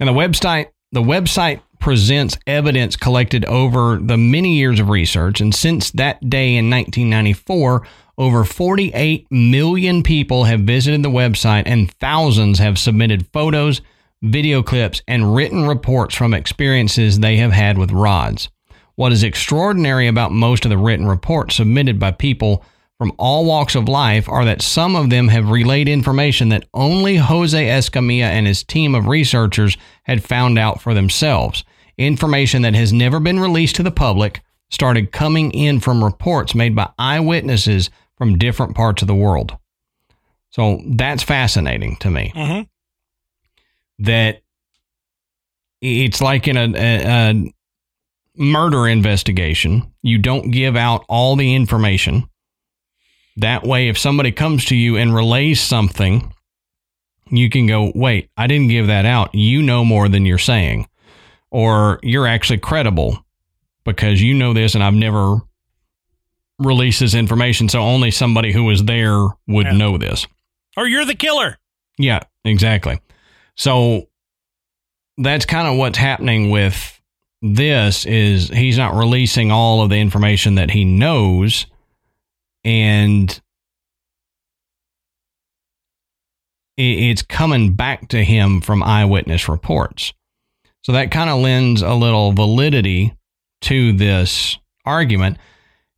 [0.00, 5.54] And the website the website presents evidence collected over the many years of research and
[5.54, 7.86] since that day in 1994
[8.18, 13.80] Over 48 million people have visited the website, and thousands have submitted photos,
[14.20, 18.50] video clips, and written reports from experiences they have had with rods.
[18.96, 22.64] What is extraordinary about most of the written reports submitted by people
[22.98, 27.16] from all walks of life are that some of them have relayed information that only
[27.16, 31.64] Jose Escamilla and his team of researchers had found out for themselves.
[31.98, 34.40] Information that has never been released to the public
[34.70, 39.56] started coming in from reports made by eyewitnesses from different parts of the world.
[40.50, 42.32] So that's fascinating to me.
[42.34, 42.62] Mm-hmm.
[44.04, 44.42] That
[45.80, 47.52] it's like in a, a, a
[48.36, 52.24] murder investigation, you don't give out all the information.
[53.36, 56.32] That way, if somebody comes to you and relays something,
[57.30, 59.34] you can go, wait, I didn't give that out.
[59.34, 60.86] You know more than you're saying.
[61.52, 63.24] Or you're actually credible
[63.84, 65.36] because you know this and I've never
[66.58, 67.68] released this information.
[67.68, 69.72] So only somebody who was there would Yeah.
[69.72, 70.26] know this.
[70.76, 71.58] Or you're the killer.
[71.98, 73.00] Yeah, exactly.
[73.54, 74.08] So
[75.18, 76.98] that's kind of what's happening with
[77.42, 81.66] this is he's not releasing all of the information that he knows
[82.64, 83.40] and
[86.78, 90.12] it's coming back to him from eyewitness reports.
[90.82, 93.14] So that kind of lends a little validity
[93.62, 95.38] to this argument.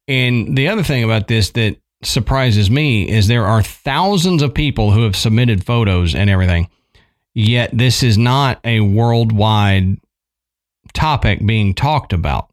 [0.06, 4.90] And the other thing about this that surprises me is there are thousands of people
[4.90, 6.68] who have submitted photos and everything,
[7.32, 9.98] yet this is not a worldwide
[10.92, 12.50] topic being talked about.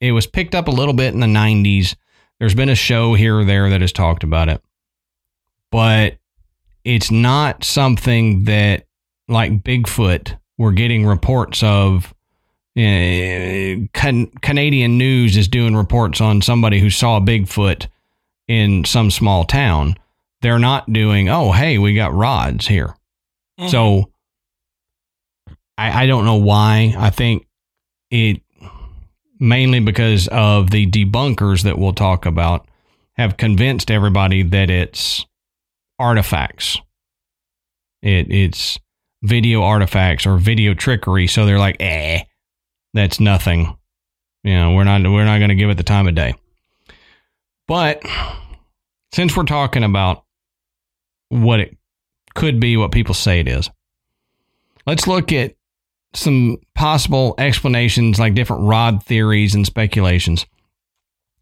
[0.00, 1.96] It was picked up a little bit in the 90s.
[2.38, 4.62] There's been a show here or there that has talked about it,
[5.72, 6.18] but
[6.84, 8.86] it's not something that,
[9.26, 12.12] like Bigfoot, we're getting reports of
[12.76, 17.86] uh, can, Canadian news is doing reports on somebody who saw Bigfoot
[18.46, 19.96] in some small town.
[20.42, 22.94] They're not doing, oh, hey, we got rods here.
[23.58, 23.70] Mhm.
[23.70, 24.12] So
[25.76, 26.94] I, I don't know why.
[26.96, 27.46] I think
[28.10, 28.42] it
[29.40, 32.68] mainly because of the debunkers that we'll talk about
[33.14, 35.26] have convinced everybody that it's
[35.98, 36.80] artifacts.
[38.02, 38.78] It it's
[39.22, 41.26] video artifacts or video trickery.
[41.26, 42.22] So they're like, eh,
[42.94, 43.76] that's nothing.
[44.44, 46.34] You know, we're not we're not going to give it the time of day.
[47.66, 48.02] But
[49.12, 50.24] since we're talking about
[51.28, 51.76] what it
[52.34, 53.68] could be, what people say it is,
[54.86, 55.54] let's look at
[56.14, 60.46] some possible explanations, like different rod theories and speculations.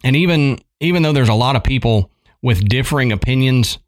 [0.02, 2.10] And even even though there's a lot of people
[2.42, 3.78] with differing opinions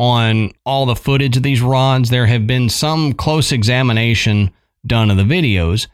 [0.00, 4.50] on all the footage of these rods, there have been some close examination
[4.86, 5.88] done of the videos,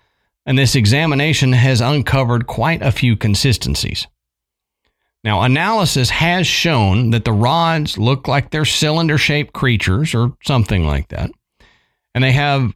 [0.46, 4.06] and this examination has uncovered quite a few consistencies.
[5.24, 10.86] Now, analysis has shown that the rods look like they're cylinder shaped creatures or something
[10.86, 11.32] like that.
[12.14, 12.72] And they have,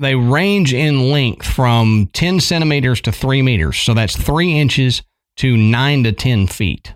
[0.00, 3.76] they range in length from 10 centimeters to 3 meters.
[3.76, 5.02] So that's 3 inches
[5.36, 6.94] to 9 to 10 feet.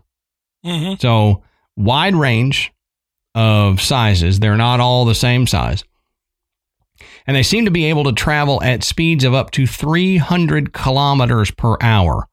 [0.64, 0.98] Mhm.
[0.98, 1.42] So
[1.76, 2.72] wide range
[3.38, 4.40] of sizes.
[4.40, 5.84] They're not all the same size.
[7.24, 11.52] And they seem to be able to travel at speeds of up to 300 kilometers
[11.52, 12.26] per hour.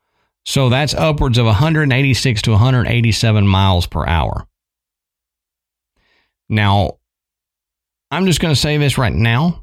[0.46, 4.48] So that's upwards of 186 to 187 miles per hour.
[6.50, 6.98] Now,
[8.10, 9.62] I'm just going to say this right now.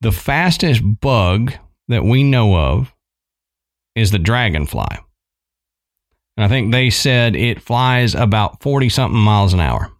[0.00, 1.52] The fastest bug
[1.88, 2.94] that we know of
[3.94, 4.98] is the dragonfly.
[6.38, 9.92] And I think they said it flies about 40 something miles an hour.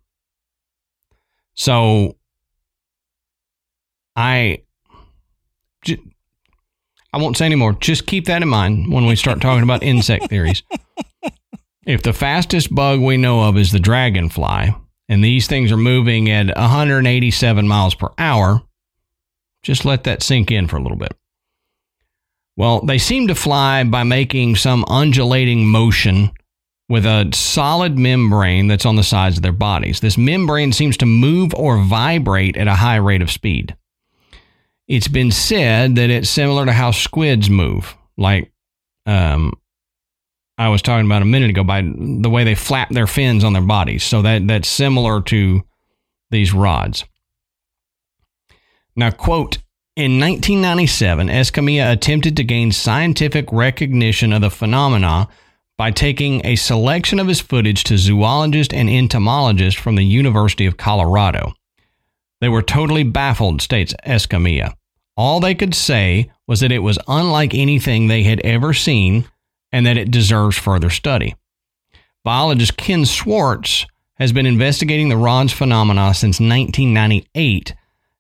[1.57, 2.17] So
[4.15, 4.63] I
[5.83, 5.99] j-
[7.13, 7.73] I won't say anymore.
[7.75, 10.63] Just keep that in mind when we start talking about insect theories.
[11.87, 14.75] If the fastest bug we know of is the dragonfly,
[15.09, 18.63] and these things are moving at 187 miles per hour,
[19.63, 21.15] just let that sink in for a little bit.
[22.57, 26.33] Well, they seem to fly by making some undulating motion
[26.89, 30.01] with a solid membrane that's on the sides of their bodies.
[30.01, 33.77] This membrane seems to move or vibrate at a high rate of speed.
[34.87, 38.53] It's been said that it's similar to how squids move, like
[39.05, 39.53] um,
[40.59, 43.53] I was talking about a minute ago, by the way they flap their fins on
[43.53, 44.05] their bodies.
[44.05, 45.63] So that that's similar to
[46.31, 47.05] these rods.
[48.95, 49.59] Now, quote,
[49.97, 55.29] in 1997, Escamilla attempted to gain scientific recognition of the phenomena
[55.79, 60.77] by taking a selection of his footage to zoologists and entomologists from the University of
[60.77, 61.53] Colorado.
[62.41, 64.75] They were totally baffled, states Escamilla.
[65.17, 69.27] All they could say was that it was unlike anything they had ever seen
[69.73, 71.35] and that it deserves further study.
[72.25, 77.75] biologist Ken Schwartz has been investigating the rods phenomena since 1998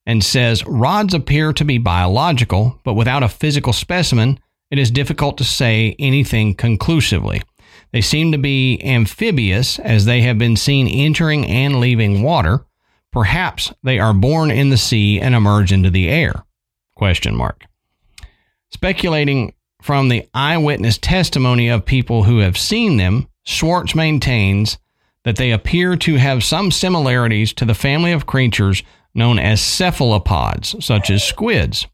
[0.06, 4.38] and says rods appear to be biological, but without a physical specimen,
[4.70, 7.42] it is difficult to say anything conclusively.
[7.92, 12.64] They seem to be amphibious as they have been seen entering and leaving water.
[13.12, 16.44] Perhaps they are born in the sea and emerge into the air.
[16.94, 17.64] Question mark.
[18.70, 24.78] Speculating from the eyewitness testimony of people who have seen them, Schwartz maintains
[25.24, 28.82] that they appear to have some similarities to the family of creatures
[29.14, 31.86] known as cephalopods, such as squids.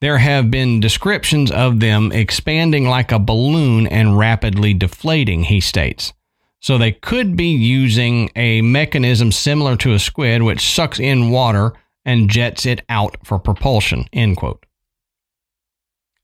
[0.00, 6.12] There have been descriptions of them expanding like a balloon and rapidly deflating, he states.
[6.60, 11.72] So they could be using a mechanism similar to a squid, which sucks in water
[12.04, 14.06] and jets it out for propulsion.
[14.12, 14.66] End quote.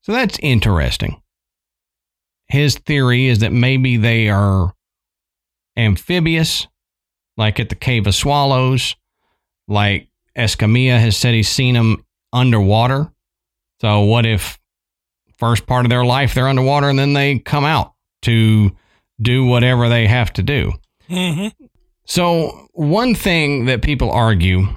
[0.03, 1.23] So that's interesting.
[2.49, 4.75] His theory is that maybe they are
[5.77, 6.67] amphibious,
[7.37, 8.97] like at the Cave of Swallows,
[9.69, 13.11] like Escamilla has said he's seen them underwater.
[13.83, 14.61] So what if
[15.39, 18.71] first part of their life they're underwater and then they come out to
[19.21, 20.73] do whatever they have to do?
[21.11, 21.49] Mm-hmm.
[22.05, 24.69] So one thing that people argue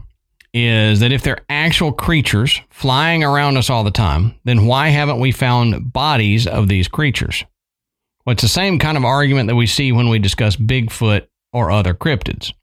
[0.56, 5.20] is that if they're actual creatures flying around us all the time, then why haven't
[5.20, 7.46] we found bodies of these creatures?
[8.26, 11.70] Well, it's the same kind of argument that we see when we discuss Bigfoot or
[11.70, 12.54] other cryptids.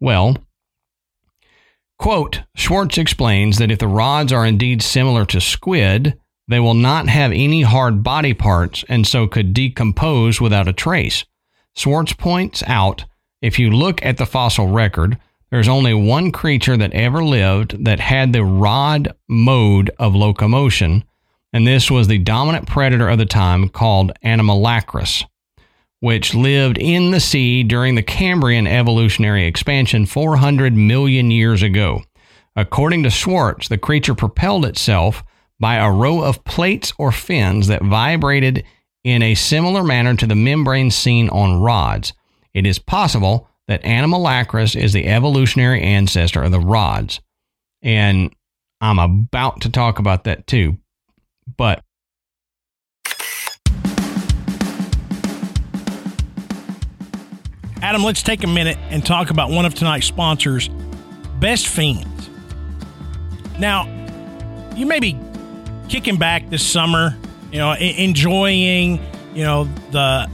[0.00, 0.38] Well,
[1.98, 6.18] quote, Schwartz explains that if the rods are indeed similar to squid,
[6.48, 11.24] they will not have any hard body parts and so could decompose without a trace.
[11.76, 13.04] Schwartz points out
[13.42, 15.18] if you look at the fossil record,
[15.50, 21.04] there's only one creature that ever lived that had the rod mode of locomotion,
[21.52, 25.24] and this was the dominant predator of the time called Anomalacris,
[26.00, 32.02] which lived in the sea during the Cambrian evolutionary expansion 400 million years ago.
[32.54, 35.24] According to Schwartz, the creature propelled itself
[35.60, 38.64] by a row of plates or fins that vibrated
[39.04, 42.12] in a similar manner to the membrane seen on rods.
[42.54, 47.20] It is possible that Animalacris is the evolutionary ancestor of the rods.
[47.82, 48.34] And
[48.80, 50.78] I'm about to talk about that too.
[51.56, 51.82] But
[57.80, 60.68] Adam, let's take a minute and talk about one of tonight's sponsors,
[61.38, 62.28] Best Fiends.
[63.58, 63.86] Now,
[64.74, 65.18] you may be
[65.88, 67.16] kicking back this summer,
[67.52, 69.00] you know, enjoying,
[69.34, 70.28] you know, the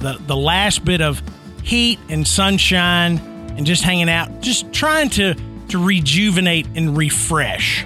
[0.00, 1.22] the the last bit of
[1.62, 3.18] heat and sunshine
[3.56, 5.34] and just hanging out, just trying to
[5.68, 7.84] to rejuvenate and refresh.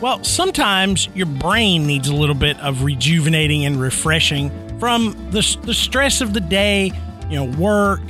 [0.00, 5.72] Well, sometimes your brain needs a little bit of rejuvenating and refreshing from the, the
[5.72, 6.92] stress of the day,
[7.30, 8.00] you know, work,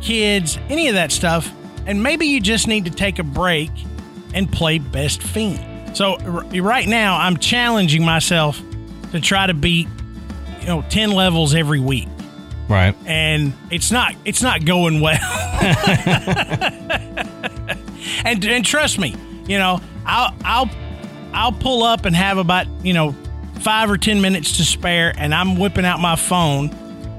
[0.00, 1.52] kids, any of that stuff.
[1.86, 3.70] And maybe you just need to take a break
[4.34, 5.96] and play Best Fiend.
[5.96, 8.60] So, right now, I'm challenging myself
[9.12, 9.88] to try to beat,
[10.60, 12.08] you know, 10 levels every week.
[12.68, 12.94] Right.
[13.06, 15.18] And it's not it's not going well.
[18.24, 19.14] and and trust me,
[19.46, 20.70] you know, I'll I'll
[21.32, 23.14] I'll pull up and have about, you know,
[23.60, 26.70] 5 or 10 minutes to spare and I'm whipping out my phone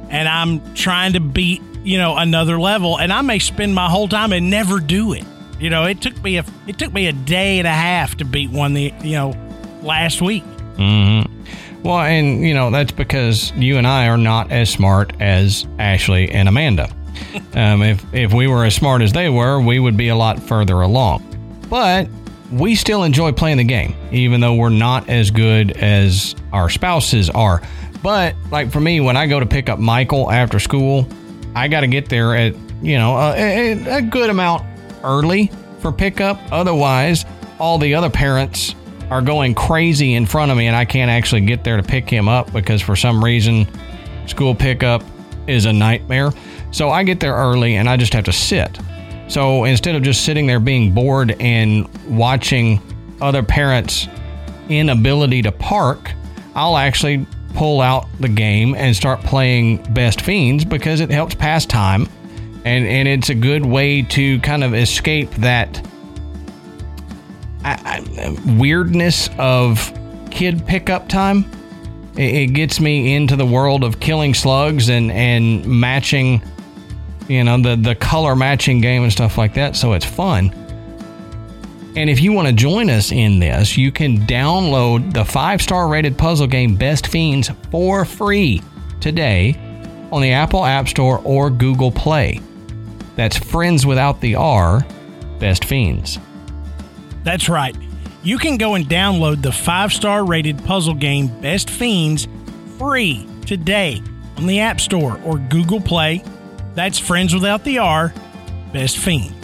[0.10, 4.08] and I'm trying to beat, you know, another level and I may spend my whole
[4.08, 5.24] time and never do it.
[5.60, 8.26] You know, it took me a it took me a day and a half to
[8.26, 9.34] beat one the, you know,
[9.82, 10.44] last week.
[10.78, 11.30] Mhm.
[11.84, 16.30] Well, and you know that's because you and I are not as smart as Ashley
[16.32, 16.90] and Amanda.
[17.56, 20.40] um, if if we were as smart as they were, we would be a lot
[20.42, 21.24] further along.
[21.70, 22.08] But
[22.52, 27.30] we still enjoy playing the game, even though we're not as good as our spouses
[27.32, 27.62] are.
[28.02, 31.08] But like for me, when I go to pick up Michael after school,
[31.56, 34.64] I got to get there at you know a, a good amount
[35.04, 36.40] early for pickup.
[36.52, 37.26] Otherwise,
[37.60, 38.76] all the other parents
[39.10, 42.10] are going crazy in front of me and I can't actually get there to pick
[42.10, 43.66] him up because for some reason
[44.28, 45.02] school pickup
[45.48, 46.32] is a nightmare.
[46.72, 48.78] So I get there early and I just have to sit.
[49.30, 52.82] So instead of just sitting there being bored and watching
[53.22, 54.08] other parents'
[54.70, 56.12] inability to park,
[56.56, 57.26] I'll actually
[57.58, 62.08] pull out the game and start playing Best Fiends because it helps pass time
[62.64, 65.82] and, and it's a good way to kind of escape that
[67.64, 69.92] I, I, weirdness of
[70.30, 71.50] kid pickup time.
[72.16, 76.44] It, it gets me into the world of killing slugs and and matching,
[77.28, 79.76] you know, the the color matching game and stuff like that.
[79.76, 80.54] So it's fun.
[81.98, 85.88] And if you want to join us in this, you can download the five star
[85.88, 88.62] rated puzzle game Best Fiends for free
[89.02, 89.56] today
[90.12, 92.40] on the Apple App Store or Google Play.
[93.16, 94.86] That's Friends Without the R,
[95.40, 96.20] Best Fiends.
[97.24, 97.76] That's right.
[98.22, 102.28] You can go and download the five star rated puzzle game Best Fiends
[102.78, 104.04] free today
[104.38, 106.24] on the App Store or Google Play.
[106.76, 108.14] That's Friends Without the R,
[108.72, 109.37] Best Fiends.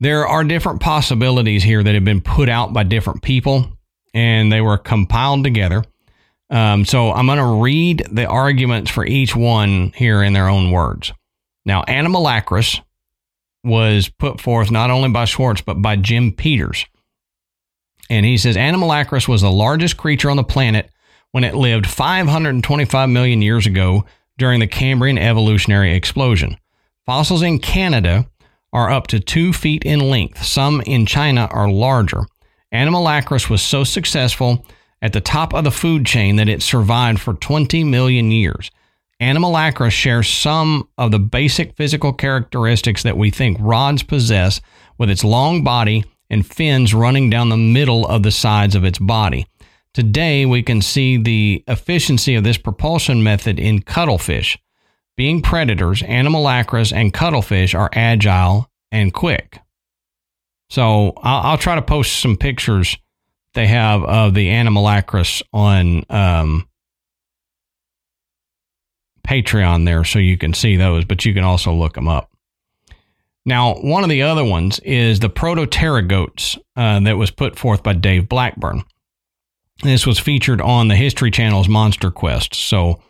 [0.00, 3.66] There are different possibilities here that have been put out by different people,
[4.14, 5.84] and they were compiled together.
[6.50, 10.70] Um, so I'm going to read the arguments for each one here in their own
[10.70, 11.12] words.
[11.66, 12.80] Now, animalacris
[13.64, 16.86] was put forth not only by Schwartz, but by Jim Peters.
[18.08, 20.90] And he says Animalacris was the largest creature on the planet
[21.32, 24.06] when it lived 525 million years ago
[24.38, 26.56] during the Cambrian evolutionary explosion.
[27.04, 28.26] Fossils in Canada
[28.72, 30.44] are up to two feet in length.
[30.44, 32.22] Some in China are larger.
[32.72, 34.64] Anomalacris was so successful
[35.00, 38.70] at the top of the food chain that it survived for 20 million years.
[39.20, 44.60] Anomalacris shares some of the basic physical characteristics that we think rods possess
[44.96, 48.98] with its long body and fins running down the middle of the sides of its
[48.98, 49.46] body.
[49.94, 54.58] Today, we can see the efficiency of this propulsion method in cuttlefish.
[55.18, 59.58] Being predators, Anomalacris and cuttlefish are agile and quick.
[60.70, 62.96] So I'll, I'll try to post some pictures
[63.54, 66.68] they have of the Anomalacris on um,
[69.26, 72.30] Patreon there so you can see those, but you can also look them up.
[73.44, 77.94] Now, one of the other ones is the Protopterygotes uh, that was put forth by
[77.94, 78.84] Dave Blackburn.
[79.82, 82.54] This was featured on the History Channel's Monster Quest.
[82.54, 83.02] So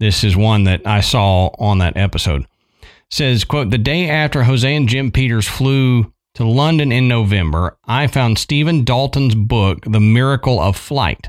[0.00, 2.42] this is one that I saw on that episode.
[2.42, 7.76] It says, quote, the day after Jose and Jim Peters flew to London in November,
[7.84, 11.28] I found Stephen Dalton's book, The Miracle of Flight.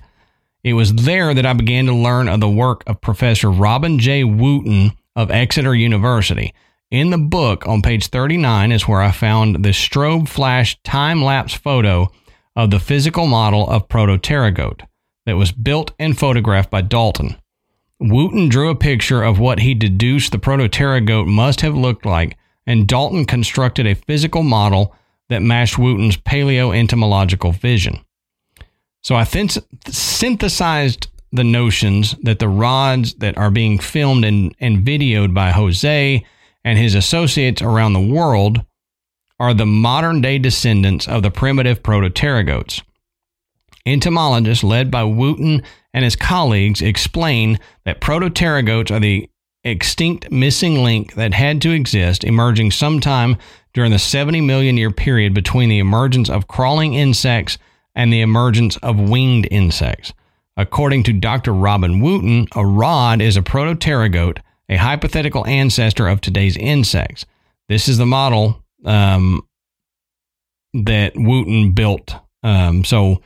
[0.63, 4.24] It was there that I began to learn of the work of Professor Robin J.
[4.24, 6.53] Wootton of Exeter University.
[6.89, 11.53] In the book, on page 39, is where I found the strobe flash time lapse
[11.53, 12.11] photo
[12.55, 14.82] of the physical model of Protopterygote
[15.26, 17.38] that was built and photographed by Dalton.
[17.99, 22.37] Wootton drew a picture of what he deduced the Protopterygote must have looked like,
[22.67, 24.95] and Dalton constructed a physical model
[25.29, 28.03] that matched Wootton's paleo-entomological vision.
[29.01, 34.85] So I th- synthesized the notions that the rods that are being filmed and, and
[34.85, 36.25] videoed by Jose
[36.63, 38.63] and his associates around the world
[39.39, 42.81] are the modern day descendants of the primitive protopterygotes.
[43.86, 45.61] Entomologists led by Wootton
[45.93, 49.29] and his colleagues explain that protopterygotes are the
[49.63, 53.38] extinct missing link that had to exist, emerging sometime
[53.73, 57.57] during the 70 million year period between the emergence of crawling insects
[57.93, 60.13] and the emergence of winged insects.
[60.57, 61.53] According to Dr.
[61.53, 67.25] Robin Wootton, a rod is a protopterygote, a hypothetical ancestor of today's insects.
[67.67, 69.41] This is the model um,
[70.73, 72.15] that Wootton built.
[72.43, 73.21] Um, so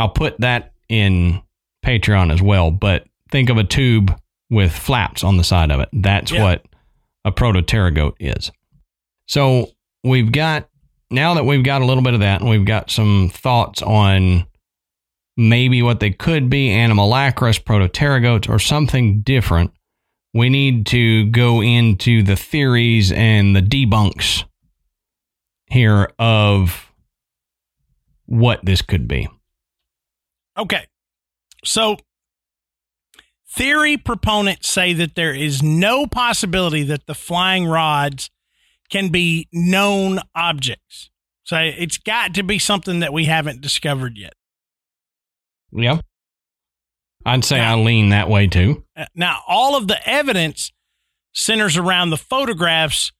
[0.00, 1.42] I'll put that in
[1.84, 2.70] Patreon as well.
[2.70, 4.18] But think of a tube
[4.50, 5.88] with flaps on the side of it.
[5.92, 6.42] That's yeah.
[6.42, 6.66] what
[7.24, 8.50] a protopterygote is.
[9.26, 9.70] So
[10.02, 10.68] we've got
[11.10, 14.46] now that we've got a little bit of that and we've got some thoughts on
[15.36, 19.72] maybe what they could be Anomalacris, protopterygotes, or something different,
[20.34, 24.44] we need to go into the theories and the debunks
[25.66, 26.92] here of
[28.26, 29.28] what this could be.
[30.60, 30.86] Okay.
[31.64, 31.96] So,
[33.48, 38.30] theory proponents say that there is no possibility that the flying rods
[38.90, 41.10] can be known objects.
[41.44, 44.34] So it's got to be something that we haven't discovered yet.
[45.72, 46.00] Yeah.
[47.24, 48.84] I'd say now, I lean that way too.
[48.96, 50.72] Uh, now, all of the evidence
[51.32, 53.12] centers around the photographs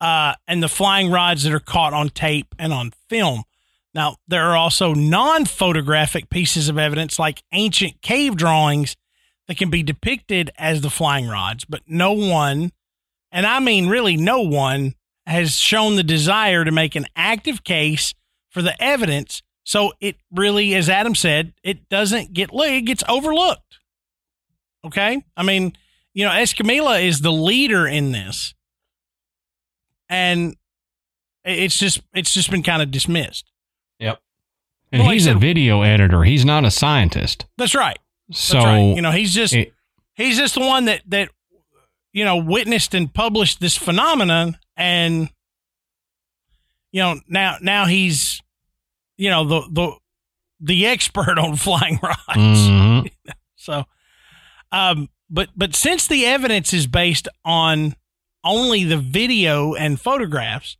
[0.00, 3.44] uh, and the flying rods that are caught on tape and on film.
[3.94, 8.96] Now, there are also non photographic pieces of evidence like ancient cave drawings
[9.48, 12.72] that can be depicted as the flying rods, but no one,
[13.30, 14.94] and I mean really no one,
[15.26, 18.14] has shown the desire to make an active case
[18.50, 19.42] for the evidence.
[19.64, 23.78] So it really, as Adam said, it doesn't get it gets overlooked.
[24.84, 25.74] Okay, I mean,
[26.12, 28.54] you know, Escamilla is the leader in this,
[30.08, 30.56] and
[31.44, 33.51] it's just it's just been kind of dismissed.
[34.02, 34.20] Yep.
[34.92, 36.22] And well, he's like a video editor.
[36.24, 37.46] He's not a scientist.
[37.56, 37.98] That's right.
[38.32, 38.96] So that's right.
[38.96, 39.72] you know, he's just it,
[40.14, 41.30] he's just the one that that
[42.12, 45.30] you know witnessed and published this phenomenon and
[46.92, 48.40] you know now now he's
[49.16, 49.92] you know the the
[50.60, 52.18] the expert on flying rods.
[52.36, 53.10] Mhm.
[53.56, 53.84] So,
[54.72, 57.94] um, but but since the evidence is based on
[58.42, 60.76] only the video and photographs,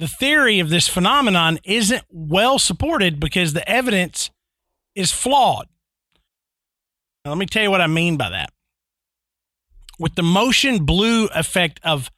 [0.00, 4.30] the theory of this phenomenon isn't well supported because the evidence
[4.94, 5.68] is flawed.
[7.22, 8.50] Now, let me tell you what I mean by that.
[9.98, 12.10] With the motion blur effect of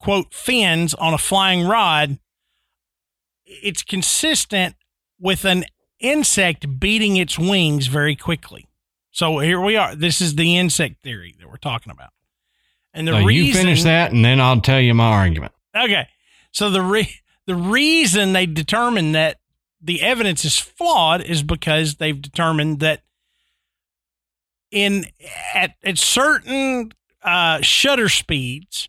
[0.00, 2.18] quote fins on a flying rod,
[3.44, 4.74] it's consistent
[5.20, 5.66] with an
[6.00, 8.66] insect beating its wings very quickly.
[9.10, 9.94] So here we are.
[9.94, 12.14] This is the insect theory that we're talking about.
[12.94, 15.52] And the So reason you finish that, and then I'll tell you my argument.
[15.76, 16.08] Okay.
[16.54, 19.38] So the re- the reason they determined that
[19.82, 23.02] the evidence is flawed is because they've determined that
[24.70, 25.06] in
[25.52, 26.92] at at certain
[27.22, 28.88] uh, shutter speeds,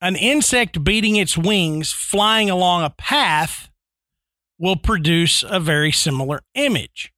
[0.00, 3.68] an insect beating its wings flying along a path
[4.58, 7.12] will produce a very similar image.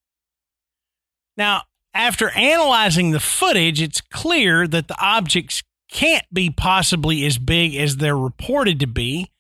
[1.37, 1.63] Now,
[1.95, 7.97] after analyzing the footage, it's clear that the objects can't be possibly as big as
[7.97, 9.31] they're reported to be,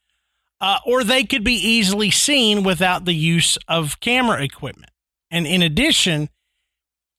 [0.60, 4.90] uh, or they could be easily seen without the use of camera equipment.
[5.30, 6.28] And in addition,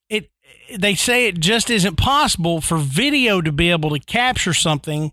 [0.09, 0.31] it
[0.75, 5.11] they say it just isn't possible for video to be able to capture something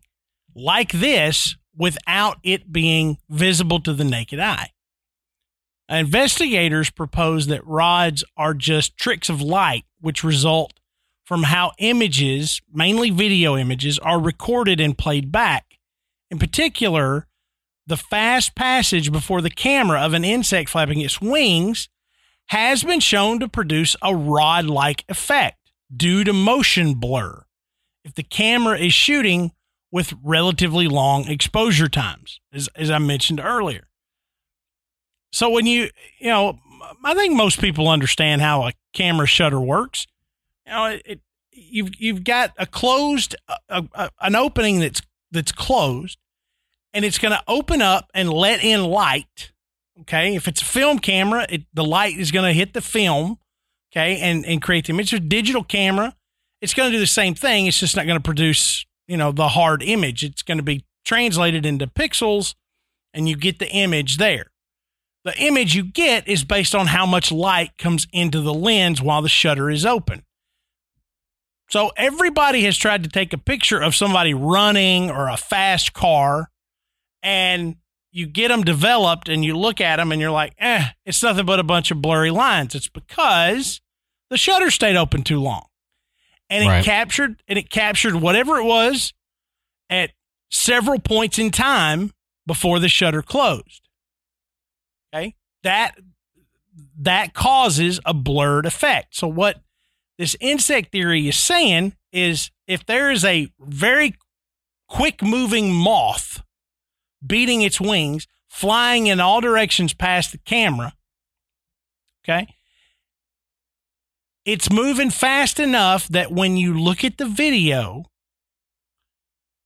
[0.55, 4.71] like this without it being visible to the naked eye.
[5.89, 10.73] Investigators propose that rods are just tricks of light which result
[11.25, 15.79] from how images, mainly video images, are recorded and played back.
[16.31, 17.27] In particular,
[17.87, 21.89] the fast passage before the camera of an insect flapping its wings
[22.49, 27.45] has been shown to produce a rod like effect due to motion blur
[28.05, 29.53] if the camera is shooting
[29.91, 33.89] with relatively long exposure times, as, as I mentioned earlier.
[35.33, 36.59] So when you, you know,
[37.05, 40.07] I think most people understand how a camera shutter works.
[40.67, 41.21] You know, it, it
[41.53, 43.37] you've you've got a closed,
[43.69, 46.19] a, a, an opening that's that's closed,
[46.93, 49.53] and it's going to open up and let in light.
[50.01, 53.39] Okay, if it's a film camera, it, the light is going to hit the film.
[53.93, 55.13] Okay, and and create the image.
[55.13, 56.17] It's a digital camera.
[56.61, 57.67] It's going to do the same thing.
[57.67, 60.25] It's just not going to produce, you know, the hard image.
[60.25, 62.55] It's going to be translated into pixels,
[63.13, 64.47] and you get the image there.
[65.25, 69.23] The image you get is based on how much light comes into the lens while
[69.23, 70.25] the shutter is open.
[71.71, 76.51] So everybody has tried to take a picture of somebody running or a fast car,
[77.23, 77.77] and
[78.13, 81.45] you get them developed and you look at them and you're like, eh, it's nothing
[81.47, 82.75] but a bunch of blurry lines.
[82.75, 83.81] It's because
[84.31, 85.67] the shutter stayed open too long.
[86.49, 86.85] And it Right.
[86.85, 89.13] captured and it captured whatever it was
[89.91, 90.13] at
[90.51, 92.13] several points in time
[92.47, 93.89] before the shutter closed.
[95.13, 95.35] Okay?
[95.65, 95.97] That
[96.97, 99.17] that causes a blurred effect.
[99.17, 99.64] So what
[100.19, 104.15] this insect theory is saying is if there is a very
[104.89, 106.43] quick moving moth
[107.27, 110.95] beating its wings, flying in all directions past the camera,
[112.25, 112.47] okay?
[114.45, 118.05] It's moving fast enough that when you look at the video,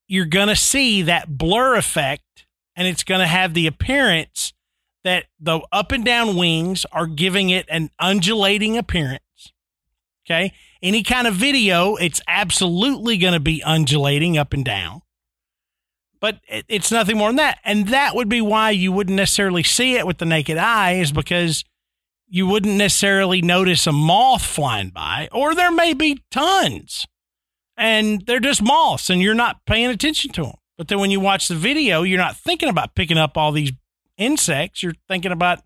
[0.07, 2.46] you're going to see that blur effect
[2.76, 4.53] and it's going to have the appearance
[5.05, 9.22] that the up and down wings are giving it an undulating appearance.
[10.28, 10.52] Okay.
[10.82, 15.00] Any kind of video, it's absolutely going to be undulating up and down.
[16.20, 17.58] But it, it's nothing more than that.
[17.64, 21.12] And that would be why you wouldn't necessarily see it with the naked eye, is
[21.12, 21.64] because
[22.28, 27.06] you wouldn't necessarily notice a moth flying by, or there may be tons
[27.78, 30.56] and they're just moths and you're not paying attention to them.
[30.76, 33.72] But then when you watch the video, you're not thinking about picking up all these
[34.18, 34.82] insects.
[34.82, 35.60] You're thinking about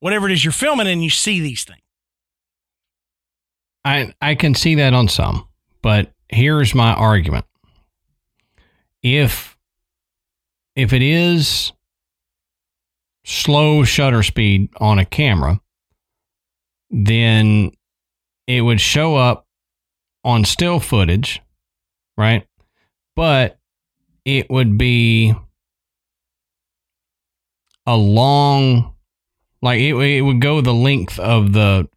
[0.00, 1.83] whatever it is you're filming and you see these things.
[3.84, 5.46] I I can see that on some,
[5.82, 7.44] but here's my argument.
[9.02, 9.56] If
[10.74, 11.72] if it is
[13.24, 15.60] slow shutter speed on a camera,
[16.90, 17.72] then
[18.46, 19.46] it would show up
[20.24, 21.40] on still footage,
[22.16, 22.46] right?
[23.16, 23.58] But
[24.24, 25.34] it would be
[27.86, 28.94] a long
[29.60, 31.88] like it, it would go the length of the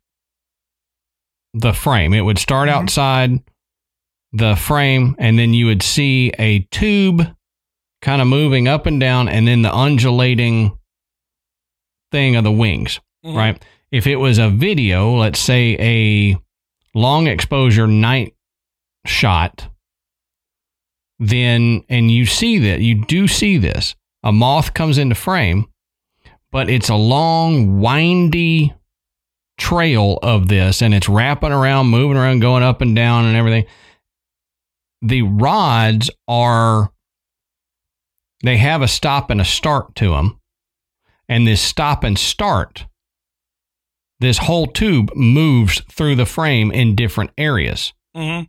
[1.60, 2.14] the frame.
[2.14, 2.74] It would start Mhm.
[2.74, 3.40] outside
[4.32, 7.34] the frame, and then you would see a tube
[8.02, 10.78] kind of moving up and down, and then the undulating
[12.12, 13.36] thing of the wings, Mhm.
[13.36, 13.66] right?
[13.92, 16.38] If it was a video, let's say a
[16.94, 18.34] long exposure night
[19.06, 19.70] shot,
[21.20, 25.66] then, and you see that, you do see this, a moth comes into frame,
[26.52, 28.74] but it's a long, windy
[29.58, 33.66] trail of this, and it's wrapping around, moving around, going up and down, and everything.
[35.02, 36.92] The rods are,
[38.44, 40.40] they have a stop and a start to them.
[41.30, 42.86] And this stop and start,
[44.20, 47.94] this whole tube moves through the frame in different areas.
[48.16, 48.46] Mm-hmm.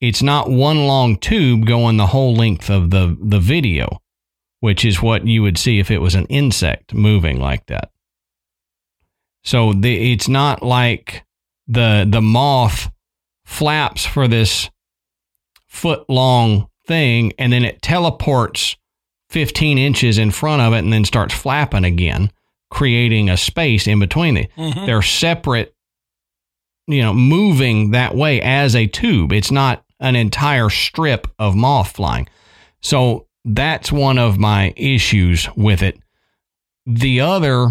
[0.00, 4.00] It's not one long tube going the whole length of the, the video,
[4.60, 7.90] which is what you would see if it was an insect moving like that.
[9.44, 11.24] So the, it's not like
[11.66, 12.90] the the moth
[13.44, 14.68] flaps for this
[15.66, 18.76] foot long thing and then it teleports
[19.30, 22.30] 15 inches in front of it and then starts flapping again,
[22.70, 24.50] creating a space in between it.
[24.56, 24.86] Mhm.
[24.86, 25.74] They're separate,
[26.86, 29.32] you know, moving that way as a tube.
[29.32, 32.26] It's not an entire strip of moth flying.
[32.80, 35.98] So that's one of my issues with it.
[36.86, 37.68] The other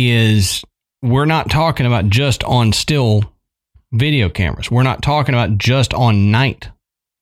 [0.00, 0.64] is
[1.02, 3.34] we're not talking about just on still
[3.92, 4.70] video cameras.
[4.70, 6.68] We're not talking about just on night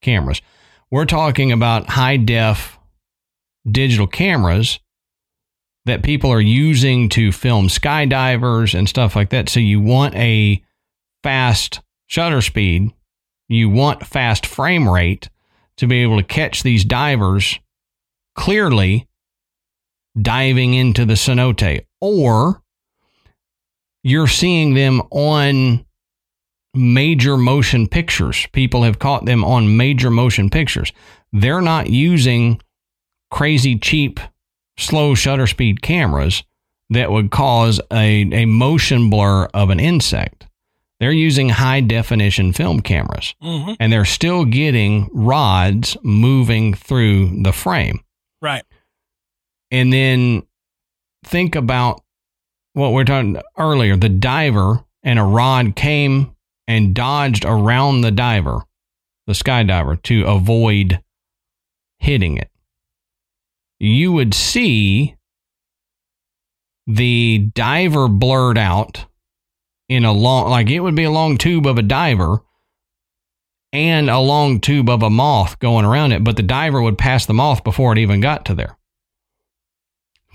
[0.03, 0.43] cameras.
[0.91, 2.79] We're talking about high def
[3.69, 4.79] digital cameras
[5.87, 9.49] that people are using to film skydivers and stuff like that.
[9.49, 10.63] So you want a
[11.23, 12.93] fast shutter speed,
[13.49, 15.31] you want fast frame rate
[15.79, 17.59] to be able to catch these divers
[18.35, 19.09] clearly
[20.21, 22.63] diving into the cenote or
[24.07, 25.85] you're seeing them on
[26.75, 28.47] major motion pictures.
[28.53, 30.93] People have caught them on major motion pictures.
[31.33, 32.61] They're not using
[33.31, 34.21] crazy cheap
[34.79, 36.45] slow shutter speed cameras
[36.91, 40.47] that would cause a, a motion blur of an insect.
[41.01, 43.73] They're using high definition film cameras Mm-hmm.
[43.81, 48.01] and they're still getting rods moving through the frame.
[48.41, 48.63] Right.
[49.71, 50.43] And then
[51.25, 52.03] think about
[52.77, 53.97] what we are talking earlier.
[53.97, 56.35] The diver and a rod came
[56.69, 58.61] and dodged around the diver,
[59.27, 61.01] the skydiver, to avoid
[61.99, 62.51] hitting it.
[63.79, 65.17] You would see
[66.87, 69.07] the diver blurred out
[69.89, 72.43] in a long, like it would be a long tube of a diver
[73.73, 77.25] and a long tube of a moth going around it, but the diver would pass
[77.25, 78.77] the moth before it even got to there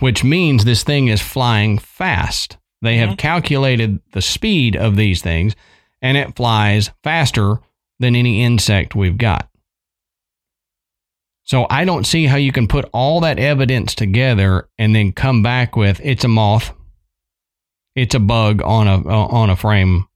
[0.02, 2.58] which means this thing is flying fast.
[2.82, 5.56] They have calculated the speed of these things
[6.02, 7.60] and it flies faster
[8.00, 9.48] than any insect we've got.
[11.44, 15.44] So I don't see how you can put all that evidence together and then come
[15.44, 16.74] back with it's a moth,
[17.96, 20.08] it's a bug on a on a frame,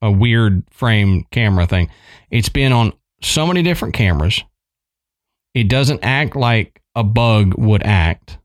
[0.00, 1.90] a weird frame camera thing.
[2.30, 4.44] It's been on so many different cameras.
[5.52, 8.38] It doesn't act like a bug would act.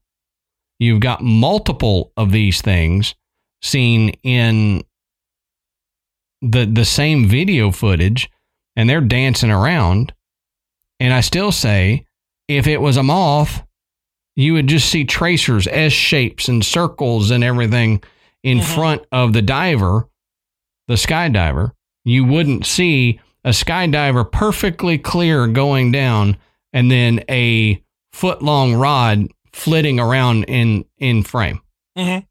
[0.81, 3.13] You've got multiple of these things
[3.61, 4.83] seen in
[6.41, 8.31] the the same video footage
[8.75, 10.11] and they're dancing around.
[10.99, 12.07] And I still say
[12.47, 13.63] if it was a moth,
[14.35, 18.01] you would just see tracers, S shapes and circles and everything
[18.41, 18.63] in Mhm.
[18.63, 20.09] front of the diver,
[20.87, 21.73] the skydiver.
[22.03, 26.37] You wouldn't see a skydiver perfectly clear going down
[26.73, 31.61] and then a foot long rod flitting around in in frame.
[31.97, 32.25] Mm-hmm.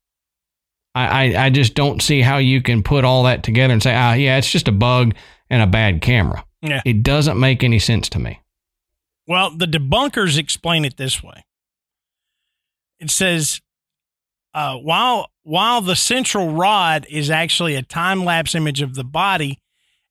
[0.94, 3.94] I, I I just don't see how you can put all that together and say,
[3.94, 5.14] ah, yeah, it's just a bug
[5.48, 6.44] and a bad camera.
[6.62, 6.82] Yeah.
[6.84, 8.40] It doesn't make any sense to me.
[9.26, 11.44] Well, the debunkers explain it this way.
[12.98, 13.60] It says,
[14.52, 19.58] uh, while while the central rod is actually a time lapse image of the body,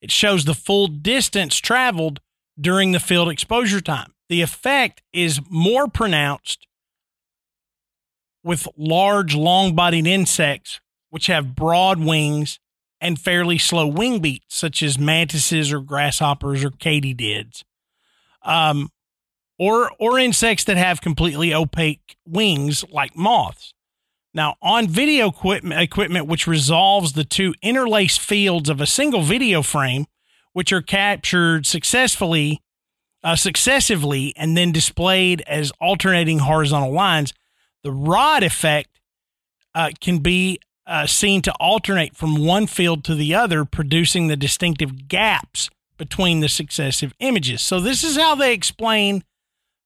[0.01, 2.19] it shows the full distance traveled
[2.59, 4.13] during the field exposure time.
[4.29, 6.67] The effect is more pronounced
[8.43, 10.79] with large, long bodied insects,
[11.09, 12.59] which have broad wings
[13.01, 17.63] and fairly slow wing beats, such as mantises or grasshoppers or katydids.
[18.43, 18.89] Um,
[19.57, 23.73] or or insects that have completely opaque wings like moths.
[24.33, 29.61] Now, on video equipment, equipment which resolves the two interlaced fields of a single video
[29.61, 30.05] frame,
[30.53, 32.61] which are captured successfully,
[33.23, 37.33] uh, successively, and then displayed as alternating horizontal lines,
[37.83, 38.99] the rod effect
[39.75, 44.35] uh, can be uh, seen to alternate from one field to the other, producing the
[44.35, 47.61] distinctive gaps between the successive images.
[47.61, 49.23] So this is how they explain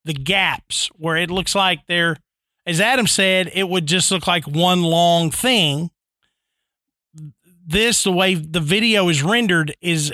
[0.06, 2.18] the gaps where it looks like they're
[2.66, 5.92] as Adam said, it would just look like one long thing.
[7.66, 10.14] This, the way the video is rendered, is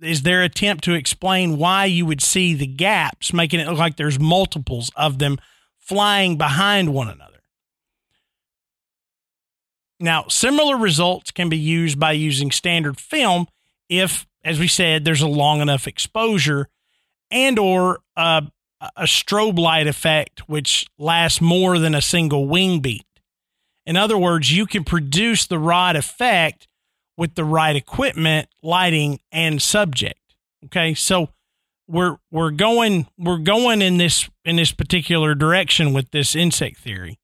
[0.00, 3.96] is their attempt to explain why you would see the gaps, making it look like
[3.96, 5.38] there's multiples of them
[5.84, 7.40] flying behind one another.
[10.00, 13.46] Now, similar results can be used by using standard film
[13.88, 16.68] if, as we said, there's a long enough exposure
[17.30, 18.42] and or a
[19.00, 23.06] strobe light effect which lasts more than a single wing beat.
[23.86, 26.66] In other words, you can produce the rod effect
[27.16, 30.20] with the right equipment, lighting, and subject.
[30.66, 31.28] Okay, so
[31.86, 37.18] we're we're going we're going in this in this particular direction with this insect theory.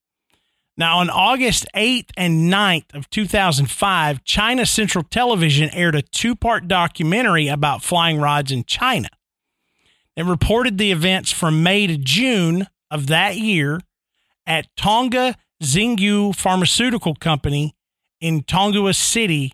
[0.77, 7.49] Now, on August 8th and 9th of 2005, China Central Television aired a two-part documentary
[7.49, 9.09] about flying rods in China.
[10.15, 13.81] It reported the events from May to June of that year
[14.47, 17.75] at Tonghua Xingyu Pharmaceutical Company
[18.19, 19.51] in Tonghua City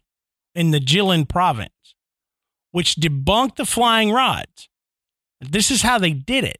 [0.56, 1.96] in the Jilin province,
[2.72, 4.70] which debunked the flying rods.
[5.40, 6.60] This is how they did it.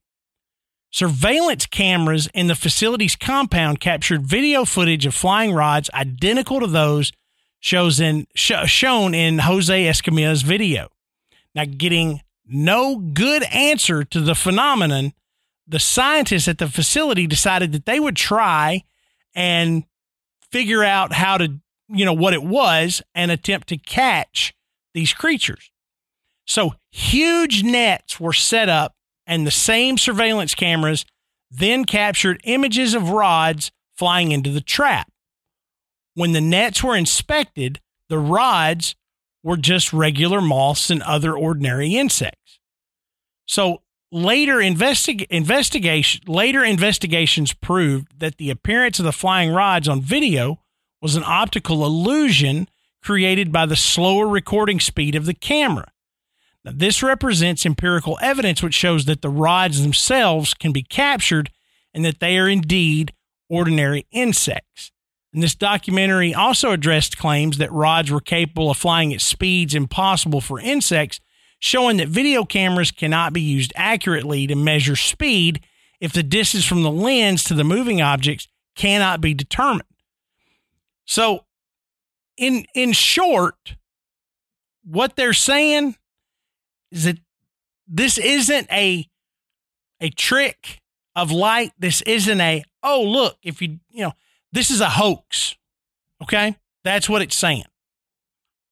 [0.92, 7.12] Surveillance cameras in the facility's compound captured video footage of flying rods identical to those
[7.60, 10.90] shows in, sh- shown in Jose Escamilla's video.
[11.54, 15.14] Now, getting no good answer to the phenomenon,
[15.68, 18.84] the scientists at the facility decided that they would try
[19.36, 19.84] and
[20.52, 21.60] figure out how to,
[21.90, 24.54] you know, what it was and attempt to catch
[24.94, 25.72] these creatures.
[26.48, 28.96] So huge nets were set up,
[29.28, 31.06] and the same surveillance cameras
[31.52, 35.12] then captured images of rods flying into the trap.
[36.14, 37.80] When the nets were inspected,
[38.10, 38.96] the rods
[39.44, 42.60] were just regular moths and other ordinary insects.
[43.46, 43.82] So
[44.12, 50.62] later investig- investigation later investigations proved that the appearance of the flying rods on video
[51.02, 52.68] was an optical illusion
[53.04, 55.92] created by the slower recording speed of the camera.
[56.68, 61.50] Now, this represents empirical evidence which shows that the rods themselves can be captured
[61.94, 63.14] and that they are indeed
[63.50, 64.92] ordinary insects.
[65.34, 70.42] And this documentary also addressed claims that rods were capable of flying at speeds impossible
[70.42, 71.22] for insects,
[71.58, 75.62] showing that video cameras cannot be used accurately to measure speed
[76.02, 79.88] if the distance from the lens to the moving objects cannot be determined.
[81.06, 81.46] So,
[82.36, 83.78] in in short,
[84.84, 85.96] what they're saying
[86.92, 87.18] is that
[87.88, 89.08] this isn't a
[90.00, 90.82] a trick
[91.16, 91.72] of light.
[91.80, 94.14] This isn't a oh look if you you know
[94.52, 95.56] this is a hoax.
[96.22, 97.66] Okay, that's what it's saying.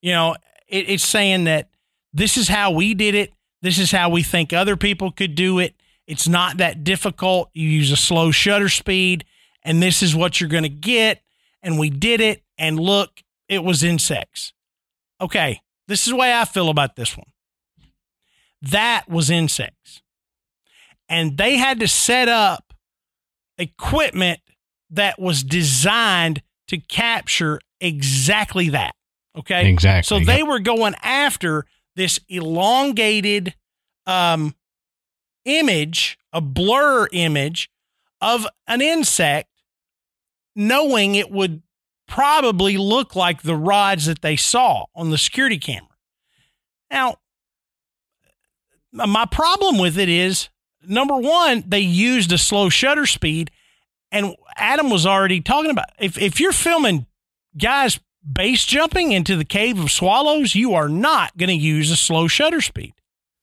[0.01, 0.35] You know,
[0.67, 1.69] it, it's saying that
[2.13, 3.33] this is how we did it.
[3.61, 5.75] This is how we think other people could do it.
[6.07, 7.49] It's not that difficult.
[7.53, 9.25] You use a slow shutter speed,
[9.63, 11.21] and this is what you're going to get.
[11.63, 12.43] And we did it.
[12.57, 14.53] And look, it was insects.
[15.19, 17.27] Okay, this is the way I feel about this one.
[18.61, 20.01] That was insects.
[21.07, 22.73] And they had to set up
[23.57, 24.39] equipment
[24.89, 28.95] that was designed to capture exactly that.
[29.37, 29.69] Okay.
[29.69, 30.19] Exactly.
[30.19, 33.55] So they were going after this elongated
[34.07, 34.55] um,
[35.45, 37.69] image, a blur image
[38.21, 39.49] of an insect,
[40.55, 41.61] knowing it would
[42.07, 45.89] probably look like the rods that they saw on the security camera.
[46.91, 47.17] Now,
[48.95, 50.49] my problem with it is
[50.87, 53.51] number one, they used a slow shutter speed.
[54.11, 57.05] And Adam was already talking about if, if you're filming
[57.57, 57.99] guys
[58.31, 62.27] base jumping into the cave of swallows, you are not going to use a slow
[62.27, 62.93] shutter speed.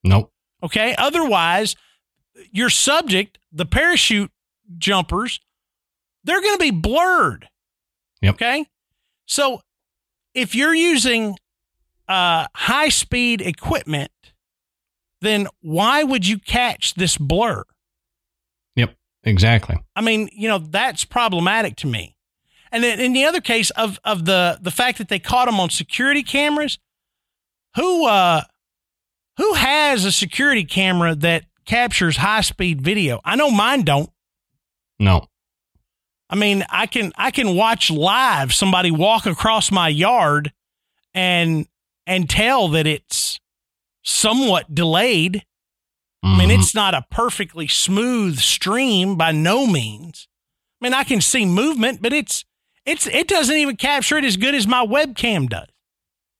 [0.03, 0.31] Nope.
[0.61, 0.95] Okay.
[0.97, 1.75] Otherwise,
[2.51, 4.31] your subject, the parachute
[4.77, 5.39] jumpers,
[6.23, 7.47] they're going to be blurred.
[8.21, 8.35] Yep.
[8.35, 8.65] Okay.
[9.25, 9.61] So
[10.33, 11.37] if you're using
[12.07, 14.11] uh, high speed equipment,
[15.23, 17.63] then why would you catch this blur?
[18.75, 18.95] Yep.
[19.23, 19.77] Exactly.
[19.95, 22.15] I mean, you know, that's problematic to me.
[22.71, 25.59] And then in the other case of of the the fact that they caught him
[25.59, 26.79] on security cameras,
[27.75, 28.41] who uh
[29.37, 33.21] who has a security camera that captures high speed video?
[33.23, 34.09] I know mine don't.
[34.99, 35.27] No.
[36.29, 40.51] I mean, I can I can watch live somebody walk across my yard
[41.13, 41.67] and
[42.07, 43.39] and tell that it's
[44.03, 45.43] somewhat delayed.
[46.23, 46.59] I mean, Mhm.
[46.59, 50.27] it's not a perfectly smooth stream by no means.
[50.81, 52.45] I mean, I can see movement, but it's
[52.85, 55.67] it's it doesn't even capture it as good as my webcam does.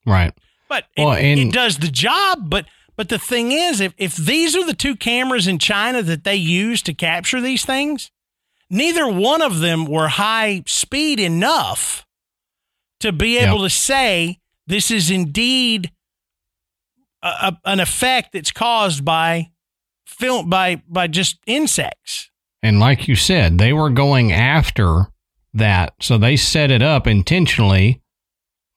[0.06, 0.32] right.
[0.68, 2.48] But it, Well, and- it does the job.
[2.50, 6.24] But but the thing is, if if these are the two cameras in China that
[6.24, 8.10] they use to capture these things,
[8.70, 12.06] neither one of them were high speed enough
[13.00, 15.90] to be able to say this is indeed
[17.24, 19.50] a, an effect that's caused by
[20.06, 22.30] film by by just insects.
[22.62, 25.06] And like you said, they were going after
[25.54, 25.94] that.
[26.00, 28.00] So they set it up intentionally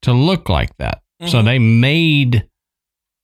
[0.04, 1.02] to look like that.
[1.26, 1.46] So Mhm.
[1.46, 2.48] they made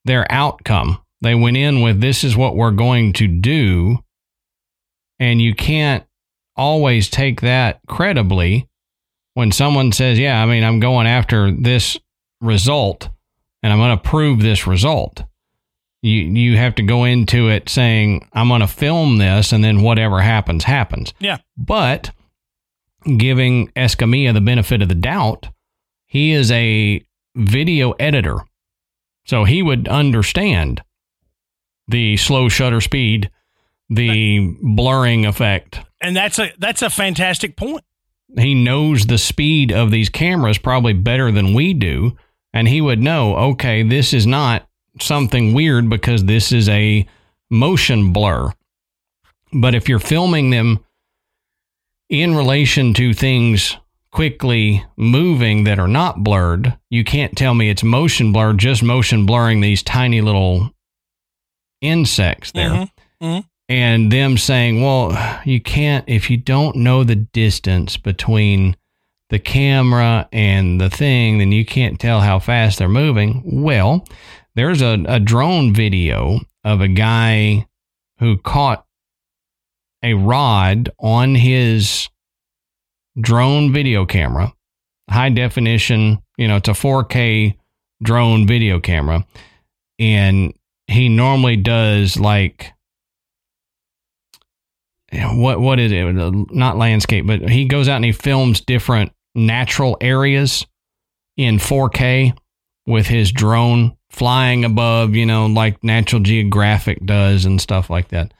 [0.05, 0.99] their outcome.
[1.21, 3.99] They went in with this is what we're going to do.
[5.19, 6.03] And you can't
[6.55, 8.67] always take that credibly
[9.33, 11.97] when someone says, Yeah, I mean, I'm going after this
[12.41, 13.09] result
[13.63, 15.23] and I'm going to prove this result.
[16.01, 19.81] You, you have to go into it saying, I'm going to film this and then
[19.81, 21.13] whatever happens, happens.
[21.19, 21.37] Yeah.
[21.57, 22.11] But
[23.17, 25.47] giving Escamilla the benefit of the doubt,
[26.05, 27.05] he is a
[27.35, 28.39] video editor.
[29.25, 30.83] So he would understand
[31.87, 33.31] the slow shutter speed,
[33.89, 35.79] the blurring effect.
[36.01, 37.83] And that's a that's a fantastic point.
[38.37, 42.17] He knows the speed of these cameras probably better than we do.
[42.53, 44.67] And he would know, okay, this is not
[45.01, 47.07] something weird because this is a
[47.49, 48.51] motion blur.
[49.51, 50.83] But if you're filming them
[52.09, 53.77] in relation to things
[54.11, 59.25] quickly moving that are not blurred, you can't tell me it's motion blur, just motion
[59.25, 60.71] blurring these tiny little
[61.81, 62.69] insects there.
[62.69, 62.89] Mhm.
[63.21, 63.45] Mhm.
[63.69, 68.75] And them saying, well, you can't, if you don't know the distance between
[69.33, 73.41] the camera and the thing, then you can't tell how fast they're moving.
[73.63, 74.05] Well,
[74.53, 77.65] there's a, a drone video of a guy
[78.19, 78.85] who caught
[80.03, 82.09] a rod on his
[83.19, 84.53] drone video camera,
[85.09, 87.57] high definition, you know, it's a 4K
[88.03, 89.25] drone video camera.
[89.97, 90.53] And
[90.85, 92.71] he normally does like
[95.11, 96.03] what what is it?
[96.51, 100.65] Not landscape, but he goes out and he films different natural areas
[101.37, 102.37] in 4K
[102.85, 108.33] with his drone flying above, you know, like Natural Geographic does and stuff like that.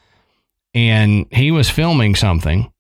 [0.74, 2.72] And he was filming something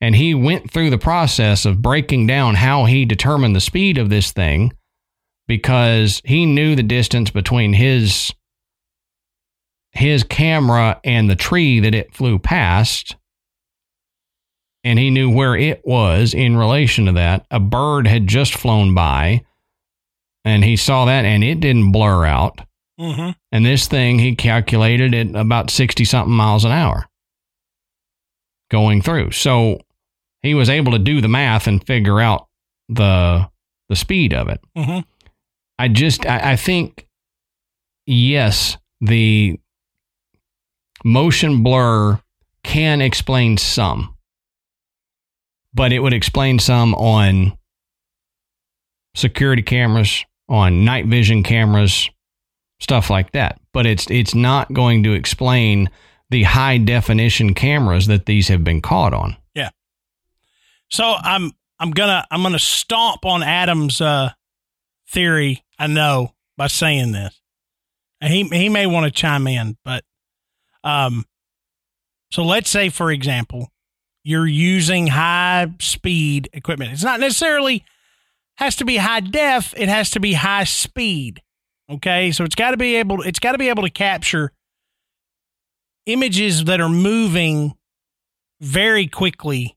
[0.00, 4.10] and he went through the process of breaking down how he determined the speed of
[4.10, 4.72] this thing
[5.46, 8.32] because he knew the distance between his
[9.92, 13.16] his camera and the tree that it flew past
[14.86, 18.94] and he knew where it was in relation to that a bird had just flown
[18.94, 19.42] by
[20.44, 22.60] and he saw that and it didn't blur out
[22.98, 23.34] Mhm.
[23.52, 27.06] and this thing he calculated at about 60 something miles an hour
[28.70, 29.32] going through.
[29.32, 29.80] So
[30.42, 32.46] he was able to do the math and figure out
[32.88, 33.50] the
[33.88, 34.60] the speed of it.
[34.76, 35.04] Mhm.
[35.78, 37.06] I just I, I think
[38.06, 39.58] yes, the
[41.04, 42.20] motion blur
[42.64, 44.15] can explain some.
[45.76, 47.58] But it would explain some on
[49.14, 52.08] security cameras, on night vision cameras,
[52.80, 53.60] stuff like that.
[53.74, 55.90] But it's it's not going to explain
[56.30, 59.36] the high definition cameras that these have been caught on.
[59.54, 59.68] Yeah.
[60.88, 64.30] So I'm I'm gonna I'm gonna stomp on Adam's uh,
[65.10, 65.62] theory.
[65.78, 67.38] I know by saying this,
[68.22, 70.04] he he may want to chime in, but
[70.82, 71.26] um,
[72.32, 73.70] so let's say for example,
[74.26, 76.90] you're using high speed equipment.
[76.90, 77.84] It's not necessarily
[78.56, 79.72] has to be high def.
[79.76, 81.40] It has to be high speed.
[81.88, 84.50] Okay, so it's got to be able it's got to be able to capture
[86.06, 87.74] images that are moving
[88.60, 89.76] very quickly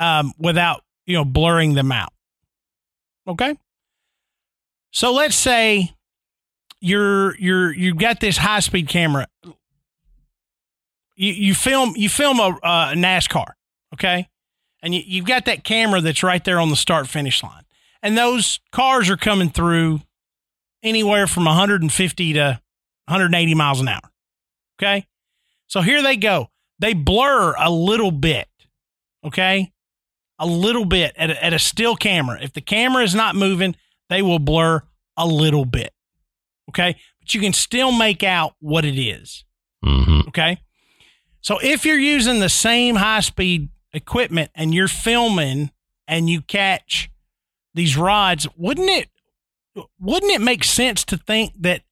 [0.00, 2.12] um, without you know blurring them out.
[3.28, 3.56] Okay.
[4.92, 5.92] So let's say
[6.80, 9.28] you're you're you've got this high speed camera.
[11.20, 13.52] You you film you film a uh, NASCAR,
[13.92, 14.28] okay,
[14.82, 17.64] and you, you've got that camera that's right there on the start finish line,
[18.02, 20.00] and those cars are coming through
[20.82, 24.10] anywhere from 150 to 180 miles an hour.
[24.80, 25.06] Okay,
[25.66, 26.48] so here they go.
[26.78, 28.48] They blur a little bit.
[29.22, 29.72] Okay,
[30.38, 32.42] a little bit at a, at a still camera.
[32.42, 33.76] If the camera is not moving,
[34.08, 34.82] they will blur
[35.18, 35.92] a little bit.
[36.70, 36.96] Okay.
[37.20, 39.44] But you can still make out what it is.
[39.84, 40.28] Mm-hmm.
[40.28, 40.62] Okay.
[41.40, 45.70] So if you're using the same high speed equipment and you're filming
[46.06, 47.10] and you catch
[47.74, 49.08] these rods, wouldn't it
[50.00, 51.82] wouldn't it make sense to think that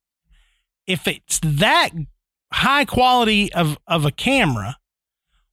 [0.86, 1.90] if it's that
[2.52, 4.76] high quality of, of a camera,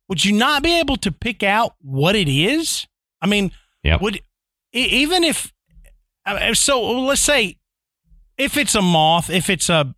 [0.07, 2.87] would you not be able to pick out what it is?
[3.21, 3.51] I mean,
[3.83, 4.01] Yep.
[4.01, 4.21] would
[4.73, 5.53] even if
[6.53, 7.57] so let's say
[8.37, 9.93] if it's a moth, if it's a,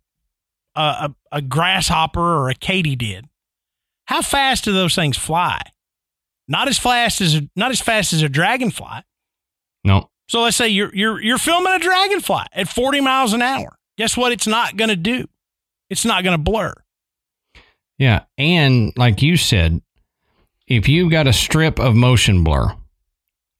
[0.74, 3.24] a, a grasshopper or a katydid,
[4.08, 5.60] how fast do those things fly?
[6.48, 9.02] Not as fast as not as fast as a dragonfly.
[9.84, 10.08] No.
[10.28, 13.78] So let's say you're you're you're filming a dragonfly at 40 miles an hour.
[13.98, 14.32] Guess what?
[14.32, 15.26] It's not going to do.
[15.90, 16.72] It's not going to blur.
[17.98, 18.24] Yeah.
[18.38, 19.82] And like you said,
[20.66, 22.74] if you've got a strip of motion blur,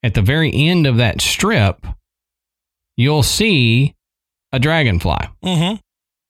[0.03, 1.87] at the very end of that strip,
[2.97, 3.95] you'll see
[4.51, 5.29] a dragonfly.
[5.45, 5.77] Mm-hmm.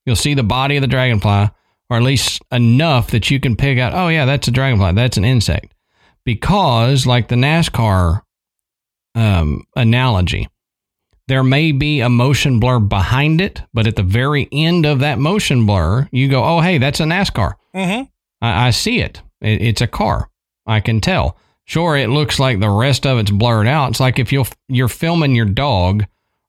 [0.06, 1.50] You'll see the body of the dragonfly,
[1.90, 4.92] or at least enough that you can pick out, oh, yeah, that's a dragonfly.
[4.92, 5.74] That's an insect.
[6.24, 8.22] Because, like the NASCAR
[9.14, 10.48] um, analogy,
[11.26, 15.18] there may be a motion blur behind it, but at the very end of that
[15.18, 17.54] motion blur, you go, oh, hey, that's a NASCAR.
[17.74, 18.04] Mm-hmm.
[18.40, 19.22] I, I see it.
[19.40, 19.62] it.
[19.62, 20.28] It's a car.
[20.66, 21.38] I can tell.
[21.64, 23.90] Sure, it looks like the rest of it's blurred out.
[23.90, 26.06] It's like if you're you're filming your dog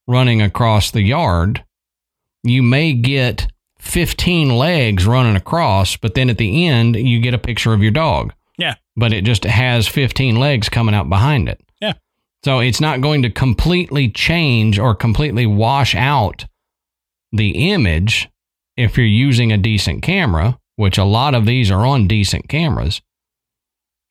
[0.08, 1.64] running across the yard,
[2.44, 3.48] you may get
[3.80, 7.92] 15 legs running across, but then at the end you get a picture of your
[7.92, 8.34] dog.
[8.58, 8.76] Yeah.
[8.96, 11.62] But it just has 15 legs coming out behind it.
[11.82, 11.94] Yeah.
[12.44, 16.46] So it's not going to completely change or completely wash out
[17.32, 18.30] the image
[18.76, 23.02] if you're using a decent camera, which a lot of these are on decent cameras.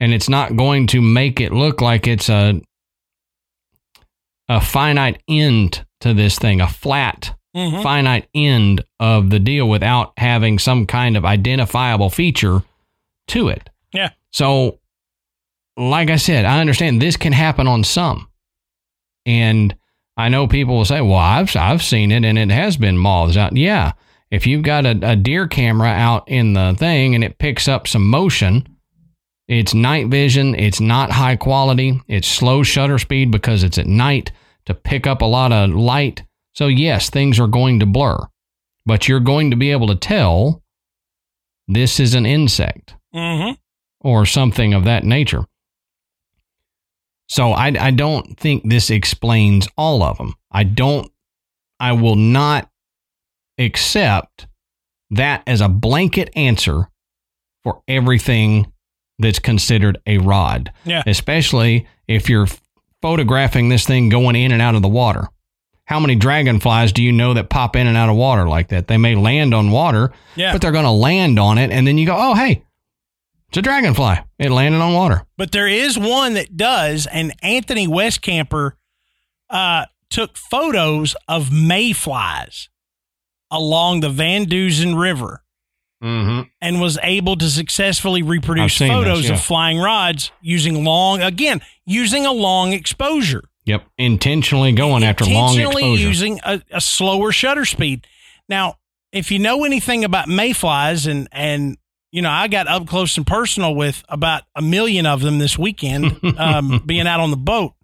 [0.00, 2.60] And it's not going to make it look like it's a
[4.48, 7.82] a finite end to this thing, a flat Mm-hmm.
[7.82, 12.62] finite end of the deal without having some kind of identifiable feature
[13.28, 13.70] to it.
[13.92, 14.10] Yeah.
[14.30, 14.78] So,
[15.76, 18.28] like I said, I understand this can happen on some.
[19.24, 19.74] And
[20.16, 23.36] I know people will say, well, I've, I've seen it and it has been moths
[23.36, 23.56] out.
[23.56, 23.92] Yeah.
[24.30, 27.88] If you've got a, a deer camera out in the thing and it picks up
[27.88, 28.76] some motion,
[29.46, 30.54] it's night vision.
[30.54, 32.00] It's not high quality.
[32.08, 34.32] It's slow shutter speed because it's at night
[34.66, 36.24] to pick up a lot of light.
[36.58, 38.18] So, yes, things are going to blur,
[38.84, 40.64] but you're going to be able to tell
[41.68, 43.52] this is an insect Mm-hmm.
[44.00, 45.44] or something of that nature.
[47.28, 50.34] So, I, I don't think this explains all of them.
[50.50, 51.08] I don't,
[51.78, 52.68] I will not
[53.56, 54.48] accept
[55.10, 56.88] that as a blanket answer
[57.62, 58.72] for everything
[59.20, 61.04] that's considered a rod, Yeah.
[61.06, 62.48] especially if you're
[63.00, 65.28] photographing this thing going in and out of the water.
[65.88, 68.88] How many dragonflies do you know that pop in and out of water like that?
[68.88, 70.52] They may land on water, Yeah.
[70.52, 71.70] but they're going to land on it.
[71.70, 72.62] And then you go, oh, hey,
[73.48, 74.16] it's a dragonfly.
[74.38, 75.24] It landed on water.
[75.38, 78.72] But there is one that does, and Anthony Westcamper
[79.48, 82.68] uh, took photos of mayflies
[83.50, 85.42] along the Van Duzen River
[86.00, 86.42] Mm-hmm.
[86.60, 89.34] and was able to successfully reproduce photos this, yeah.
[89.34, 93.42] of flying rods using long, again, using a long exposure.
[93.68, 93.86] Yep.
[93.98, 96.08] Intentionally going after long intentionally exposure.
[96.08, 98.06] using a, a slower shutter speed.
[98.48, 98.76] Now,
[99.12, 101.76] if you know anything about mayflies, and and
[102.10, 105.58] you know, I got up close and personal with about a million of them this
[105.58, 107.74] weekend, um, being out on the boat.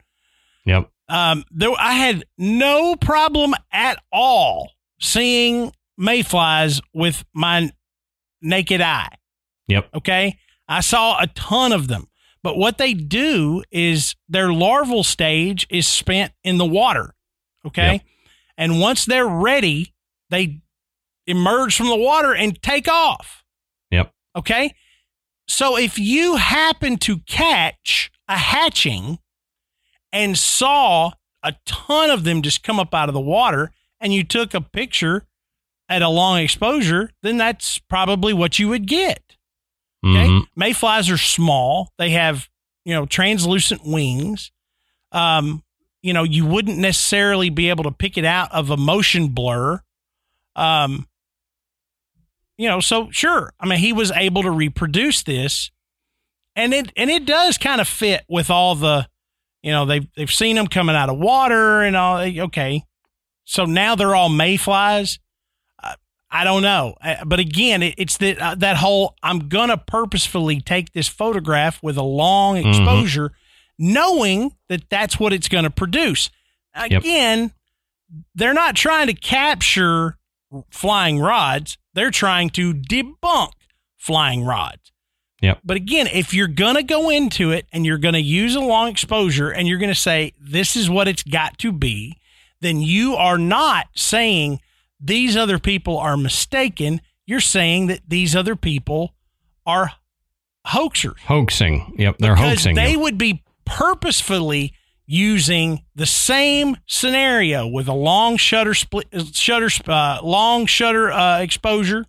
[0.64, 0.90] yep.
[1.06, 7.70] Um, there, I had no problem at all seeing mayflies with my
[8.40, 9.10] naked eye.
[9.68, 9.88] Yep.
[9.96, 10.38] Okay.
[10.66, 12.06] I saw a ton of them.
[12.44, 17.14] But what they do is their larval stage is spent in the water.
[17.66, 17.92] Okay.
[17.92, 18.02] Yep.
[18.58, 19.94] And once they're ready,
[20.28, 20.60] they
[21.26, 23.42] emerge from the water and take off.
[23.90, 24.12] Yep.
[24.36, 24.74] Okay.
[25.48, 29.20] So if you happen to catch a hatching
[30.12, 31.12] and saw
[31.42, 34.60] a ton of them just come up out of the water and you took a
[34.60, 35.26] picture
[35.88, 39.33] at a long exposure, then that's probably what you would get.
[40.04, 40.28] Okay.
[40.28, 40.46] Mhm.
[40.54, 41.92] Mayflies are small.
[41.98, 42.48] They have,
[42.84, 44.50] you know, translucent wings.
[45.12, 45.62] Um,
[46.02, 49.80] you know, you wouldn't necessarily be able to pick it out of a motion blur.
[50.56, 51.08] Um,
[52.58, 53.52] you know, so sure.
[53.58, 55.70] I mean, he was able to reproduce this
[56.56, 59.08] and it and it does kind of fit with all the,
[59.62, 62.84] you know, they've they've seen them coming out of water and all okay.
[63.44, 65.18] So now they're all mayflies.
[66.34, 70.60] I don't know, Uh, but again, it, it's that uh, that whole I'm gonna purposefully
[70.60, 72.68] take this photograph with a long Mhm.
[72.68, 73.32] exposure,
[73.78, 76.30] knowing that that's what it's going to produce.
[76.74, 77.52] Again,
[78.34, 80.18] they're not trying to capture
[80.70, 83.52] flying rods; they're trying to debunk
[83.96, 84.92] flying rods.
[85.40, 85.60] Yep.
[85.64, 88.60] But again, if you're going to go into it and you're going to use a
[88.60, 92.18] long exposure and you're going to say this is what it's got to be,
[92.60, 94.60] then you are not saying
[95.04, 97.00] these other people are mistaken.
[97.26, 99.14] You're saying that these other people
[99.66, 99.92] are
[100.66, 101.94] hoaxers Hoaxing.
[101.98, 102.16] Yep.
[102.18, 102.74] They're because hoaxing.
[102.74, 103.00] they you.
[103.00, 104.72] would be purposefully
[105.06, 112.06] using the same scenario with a long shutter split shutter uh, long shutter uh, exposure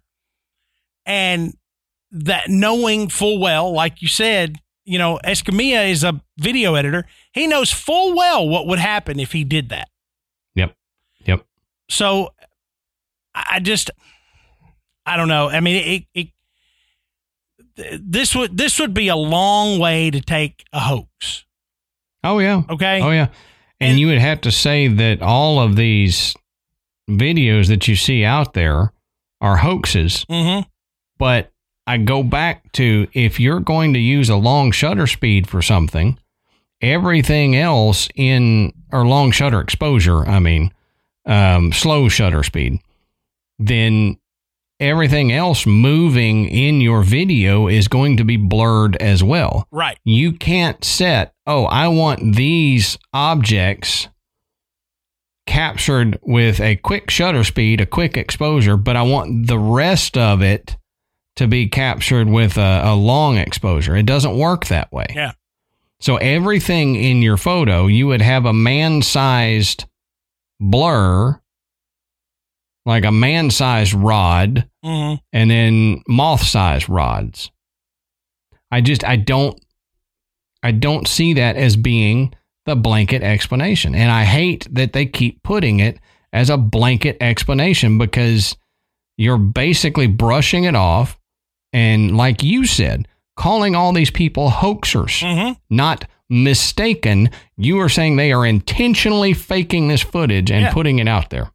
[1.06, 1.54] and
[2.12, 7.48] that knowing full well like you said you know escamilla is a video editor he
[7.48, 9.90] knows full well what would happen if he did that
[10.56, 10.74] Yep.
[11.26, 11.46] Yep.
[11.90, 12.30] so
[13.36, 13.92] I just
[15.06, 15.50] I don't know.
[15.50, 16.28] I mean it, it
[18.02, 21.46] this would this would be a long way to take a hoax.
[22.24, 22.64] Oh, yeah.
[22.70, 23.02] Okay.
[23.02, 23.28] Oh, yeah.
[23.80, 26.36] And, And- you would have to say that all of these
[27.10, 28.92] videos that you see out there
[29.42, 30.26] are hoaxes.
[30.30, 30.68] Mm-hmm.
[31.20, 31.52] But
[31.86, 36.18] I go back to if you're going to use a long shutter speed for something,
[36.82, 40.74] everything else in or long shutter exposure, I mean,
[41.28, 42.80] um, slow shutter speed,
[43.60, 44.18] then
[44.80, 49.68] everything else moving in your video is going to be blurred as well.
[49.72, 49.98] Right.
[50.04, 54.10] You can't set, oh, I want these objects
[55.46, 60.42] captured with a quick shutter speed, a quick exposure, but I want the rest of
[60.42, 60.76] it
[61.36, 63.96] to be captured with a, a long exposure.
[63.96, 65.06] It doesn't work that way.
[65.14, 65.34] Yeah.
[66.00, 69.86] So everything in your photo, you would have a man sized
[70.60, 71.40] blur,
[72.86, 75.16] like a man sized rod, Mm-hmm.
[75.34, 77.50] and then moth sized rods.
[78.72, 79.60] I just I don't
[80.62, 82.34] I don't see that as being
[82.66, 83.96] the blanket explanation.
[83.96, 86.00] And I hate that they keep putting it
[86.34, 88.56] as a blanket explanation because
[89.18, 91.18] you're basically brushing it off
[91.74, 93.08] and like you said,
[93.38, 95.54] calling all these people hoaxers, Mm-hmm.
[95.70, 97.30] not mistaken.
[97.58, 100.74] You are saying they are intentionally faking this footage and Yeah.
[100.74, 101.52] putting it out there.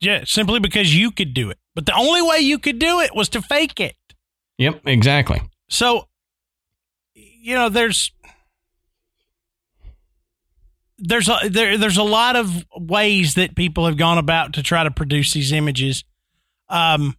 [0.00, 1.58] Yeah, simply because you could do it.
[1.74, 3.96] But the only way you could do it was to fake it.
[4.58, 5.40] Yep, exactly.
[5.68, 6.06] So,
[7.14, 8.12] you know, there's
[10.98, 14.82] there's a there, there's a lot of ways that people have gone about to try
[14.84, 16.04] to produce these images,
[16.68, 17.16] um,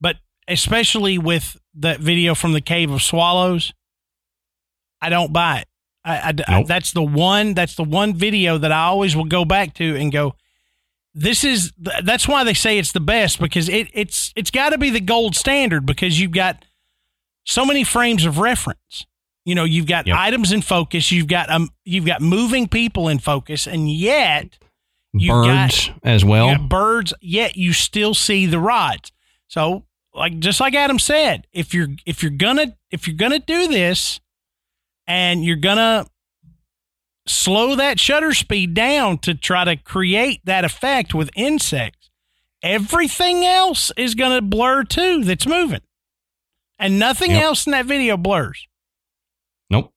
[0.00, 0.16] but
[0.46, 3.72] especially with that video from the Cave of Swallows,
[5.00, 5.68] I don't buy it.
[6.04, 6.18] I,
[6.48, 9.74] I- I- that's the one that's the one video that I always will go back
[9.74, 10.34] to and go.
[11.20, 11.72] This is
[12.02, 15.00] that's why they say it's the best because it it's it's got to be the
[15.00, 16.64] gold standard because you've got
[17.44, 19.04] so many frames of reference.
[19.44, 20.16] You know, you've got Yep.
[20.16, 24.58] items in focus, you've got um, you've got moving people in focus, and yet
[25.12, 26.56] You got- Birds as well.
[26.58, 29.10] birds, yet you still see the rods.
[29.48, 33.66] So, like just like Adam said, if you're if you're gonna if you're gonna do
[33.68, 34.20] this,
[35.06, 36.06] and you're gonna
[37.28, 42.10] slow that shutter speed down to try to create that effect with insects,
[42.62, 45.24] everything else is gonna blur too.
[45.24, 45.82] That's moving,
[46.78, 47.42] and nothing Yep.
[47.42, 48.66] else in that video blurs.
[49.70, 49.92] Nope.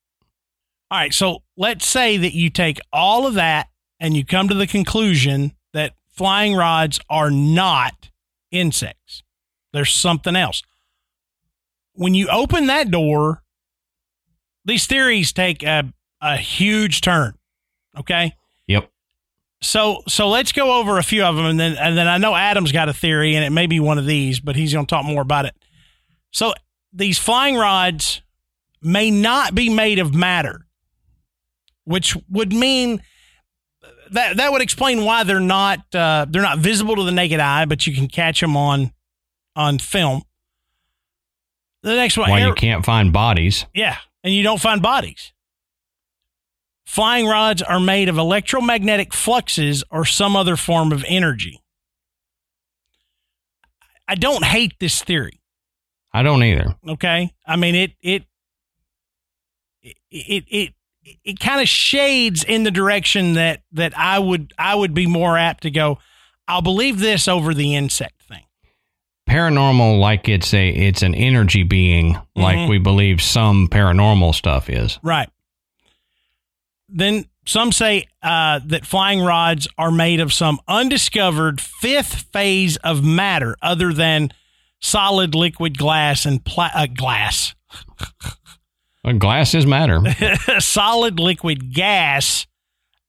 [0.89, 4.55] All right, so let's say that you take all of that and you come to
[4.55, 8.09] the conclusion that flying rods are not
[8.51, 9.23] insects.
[9.71, 10.63] There's something else.
[11.93, 13.43] When you open that door,
[14.65, 17.33] these theories take a, a huge turn.
[17.97, 18.35] Okay?
[18.67, 18.89] Yep.
[19.61, 22.33] So so let's go over a few of them and then and then I know
[22.35, 24.89] Adam's got a theory and it may be one of these, but he's going to
[24.89, 25.53] talk more about it.
[26.31, 26.53] So
[26.93, 28.21] these flying rods
[28.81, 30.65] may not be made of matter,
[31.83, 33.03] which would mean
[34.11, 37.65] that that would explain why they're not uh, they're not visible to the naked eye,
[37.65, 38.91] but you can catch them on
[39.55, 40.23] on film.
[41.83, 43.65] The next one, Why air- you can't find bodies.
[43.73, 45.33] yeah, and you don't find bodies.
[46.91, 51.61] Flying rods are made of electromagnetic fluxes or some other form of energy.
[54.09, 55.39] I don't hate this theory.
[56.11, 56.75] I don't either.
[56.85, 58.23] Okay, I mean it it
[59.81, 60.73] it it it,
[61.23, 65.37] it kind of shades in the direction that that I would I would be more
[65.37, 65.97] apt to go.
[66.45, 68.43] I'll believe this over the insect thing.
[69.29, 72.21] Paranormal, like it's a it's an energy being, Mhm.
[72.35, 74.99] like we believe some paranormal stuff is.
[75.01, 75.29] Right.
[76.93, 83.03] Then some say uh, that flying rods are made of some undiscovered fifth phase of
[83.03, 84.31] matter other than
[84.79, 87.55] solid, liquid, glass, and pla- uh, glass.
[89.03, 90.01] Well, glasses matter.
[90.59, 92.45] solid, liquid, gas,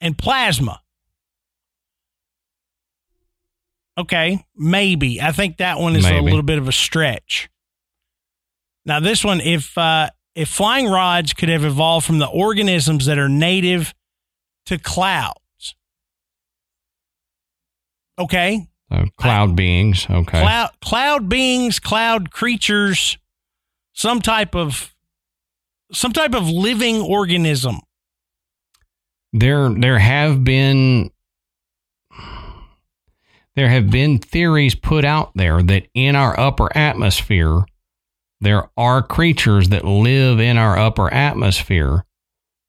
[0.01, 0.81] and plasma.
[3.99, 5.21] Okay, maybe.
[5.21, 7.51] I think that one is a little bit of a stretch.
[8.87, 13.19] Now, this one, if uh, if flying rods could have evolved from the organisms that
[13.19, 13.93] are native
[14.67, 15.75] to clouds,
[18.19, 20.07] okay, Uh, cloud beings.
[20.11, 20.41] Okay.
[20.41, 23.17] cloud cloud beings, cloud creatures,
[23.95, 24.95] some type of
[25.93, 27.79] some type of living organism.
[29.35, 31.11] there there have been
[33.55, 37.65] there have been theories put out there that in our upper atmosphere
[38.43, 42.05] there are creatures that live in our upper atmosphere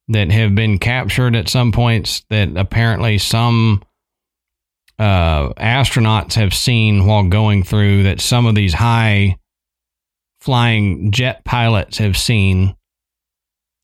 [0.08, 3.84] that have been captured at some points that apparently some
[5.00, 9.38] uh, astronauts have seen while going through that some of these high
[10.40, 12.76] flying jet pilots have seen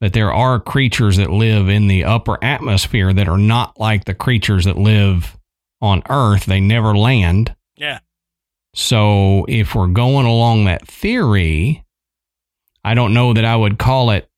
[0.01, 4.13] that there are creatures that live in the upper atmosphere that are not like the
[4.13, 5.37] creatures that live
[5.81, 6.45] on Earth.
[6.45, 7.55] They never land.
[7.75, 7.99] Yeah.
[8.73, 11.83] So if we're going along that theory,
[12.83, 14.29] I don't know that I would call it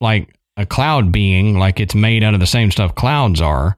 [0.00, 3.76] like a cloud being, like it's made out of the same stuff clouds are.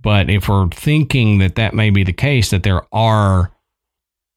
[0.00, 3.52] But if we're thinking that that may be the case, that there are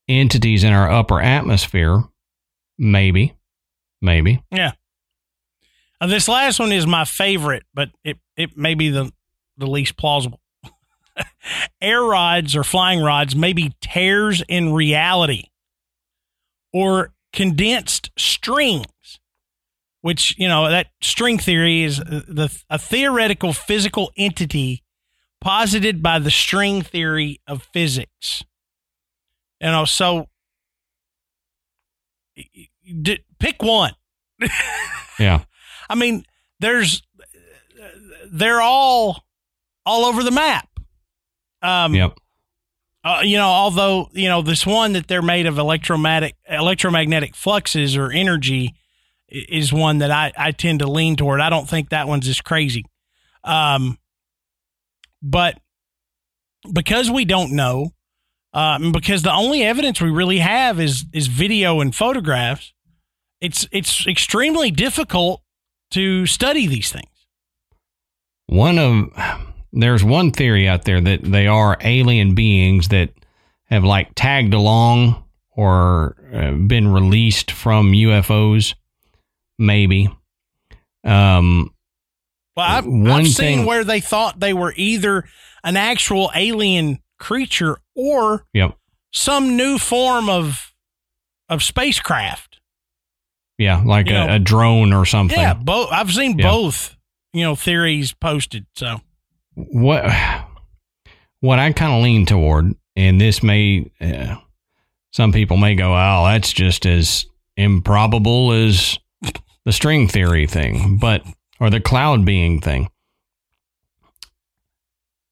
[0.07, 2.03] entities in our upper atmosphere,
[2.77, 3.35] maybe,
[4.01, 4.41] maybe.
[4.51, 4.71] Yeah.
[5.99, 9.11] Uh, this last one is my favorite, but it, it may be the,
[9.57, 10.39] the least plausible.
[11.81, 15.45] Air rods or flying rods may be tears in reality
[16.73, 19.19] or condensed strings,
[20.01, 24.83] which, you know, that string theory is the, a theoretical physical entity
[25.41, 28.43] posited by the string theory of physics.
[29.61, 30.27] You know, so
[33.01, 33.93] d- pick one.
[35.19, 35.45] Yeah.
[35.89, 36.25] I mean,
[36.59, 37.01] there's
[38.31, 39.23] they're all
[39.83, 40.66] all over the map.
[41.61, 42.17] Um, Yep.
[43.03, 47.95] uh, you know, although you know this one that they're made of electromagnetic electromagnetic fluxes
[47.97, 48.75] or energy
[49.29, 51.41] is one that I I tend to lean toward.
[51.41, 52.85] I don't think that one's as crazy.
[53.43, 53.97] Um,
[55.21, 55.59] but
[56.71, 57.91] because we don't know,
[58.53, 62.73] and because the only evidence we really have is is video and photographs,
[63.41, 65.41] it's it's extremely difficult
[65.91, 67.05] to study these things.
[68.47, 69.09] One of
[69.73, 73.09] there's one theory out there that they are alien beings that
[73.65, 78.75] have like tagged along or uh, been released from UFOs,
[79.59, 80.09] maybe.
[81.03, 81.73] Um,
[82.55, 85.25] Well, I've, One I've seen where they thought they were either
[85.63, 88.77] an actual alien creature or yep,
[89.11, 90.73] some new form of
[91.49, 92.59] of spacecraft.
[93.57, 95.39] yeah, like a, know, a drone or something.
[95.39, 95.89] Yeah, both.
[95.91, 96.49] I've seen Yeah.
[96.51, 96.95] both.
[97.33, 98.65] You know, theories posted.
[98.75, 99.01] So
[99.57, 100.05] what
[101.39, 104.35] what I kind of lean toward, and this may uh,
[105.11, 107.25] some people may go, "Oh, that's just as
[107.55, 108.99] improbable as
[109.65, 111.23] the string theory thing," but
[111.59, 112.89] or the cloud being thing.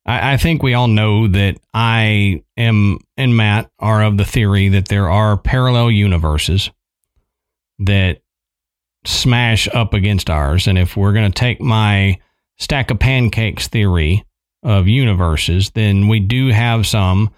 [0.08, 4.70] I, I think we all know that I am and Matt are of the theory
[4.70, 6.72] that there are parallel universes
[7.80, 8.22] that
[9.06, 12.20] smash up against ours, and if we're going to take my
[12.58, 14.26] stack of pancakes theory
[14.64, 17.32] of universes, then we do have some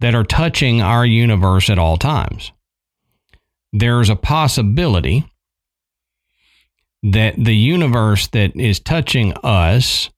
[0.00, 2.52] that are touching our universe at all times.
[3.72, 5.30] There's a possibility
[7.02, 10.10] that the universe that is touching us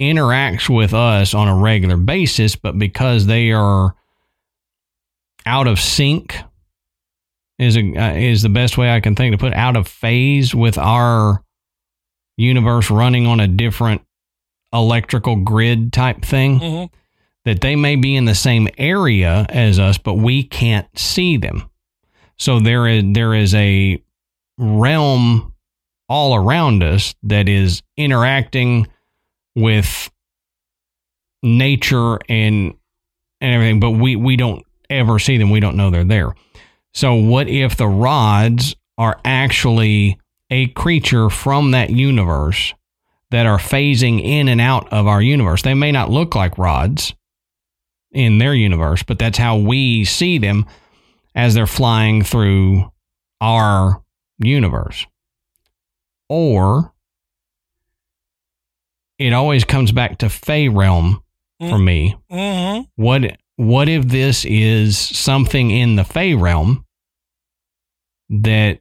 [0.00, 3.94] interacts with us on a regular basis, but because they are
[5.46, 6.36] out of sync,
[7.58, 10.54] is a, uh, is the best way I can think to put out of phase
[10.54, 11.42] with our
[12.38, 14.00] universe running on a different
[14.72, 16.94] electrical grid type thing mm-hmm.
[17.44, 21.68] that they may be in the same area as us but we can't see them.
[22.38, 24.02] So there is there is a
[24.56, 25.52] realm
[26.08, 28.86] all around us that is interacting
[29.54, 30.10] with
[31.42, 32.74] nature and
[33.40, 35.50] and everything but we we don't ever see them.
[35.50, 36.34] We don't know they're there.
[36.94, 40.18] So what if the rods are actually
[40.50, 42.74] a creature from that universe
[43.30, 45.62] that are phasing in and out of our universe.
[45.62, 47.14] They may not look like rods
[48.10, 50.66] in their universe, but that's how we see them
[51.34, 52.90] as they're flying through
[53.40, 54.02] our
[54.38, 55.06] universe.
[56.28, 56.92] Or
[59.18, 61.22] it always comes back to Fey realm
[61.58, 62.16] for me.
[62.30, 62.82] mm-hmm.
[62.96, 66.84] What what if this is something in the Fey realm
[68.30, 68.80] that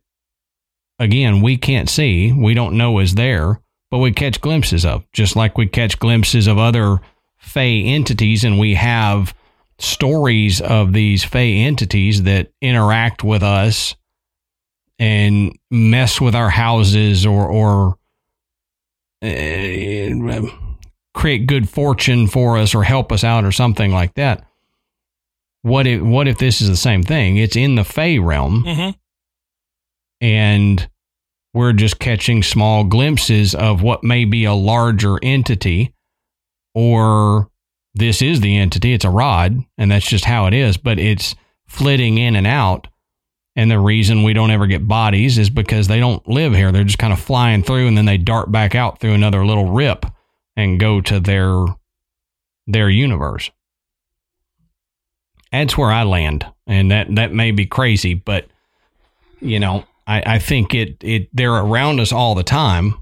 [0.99, 5.35] again we can't see, we don't know is there, but we catch glimpses of, just
[5.35, 6.99] like we catch glimpses of other
[7.37, 9.33] Fey entities, and we have
[9.79, 13.95] stories of these Fey entities that interact with us
[14.99, 17.97] and mess with our houses or or
[19.23, 20.41] uh,
[21.13, 24.45] create good fortune for us or help us out or something like that.
[25.61, 27.37] What if what if this is the same thing?
[27.37, 28.97] It's in the Fey realm Mm-hmm.
[30.22, 30.88] And
[31.53, 35.94] we're just catching small glimpses of what may be a larger entity
[36.73, 37.49] or
[37.95, 38.94] this is the entity.
[38.94, 41.35] It's a rod and that's just how it is but it's
[41.68, 42.88] flitting in and out.
[43.56, 46.72] And the reason we don't ever get bodies is because they don't live here.
[46.72, 49.72] They're just kind of flying through and then they dart back out through another little
[49.72, 50.06] rip
[50.56, 51.65] and go to their
[52.68, 53.49] their universe.
[55.52, 58.48] That's where i land and that that may be crazy but
[59.39, 62.95] you know I, I think it it they're around us all the time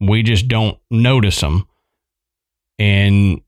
[0.00, 1.66] We just don't notice them.
[2.78, 3.42] And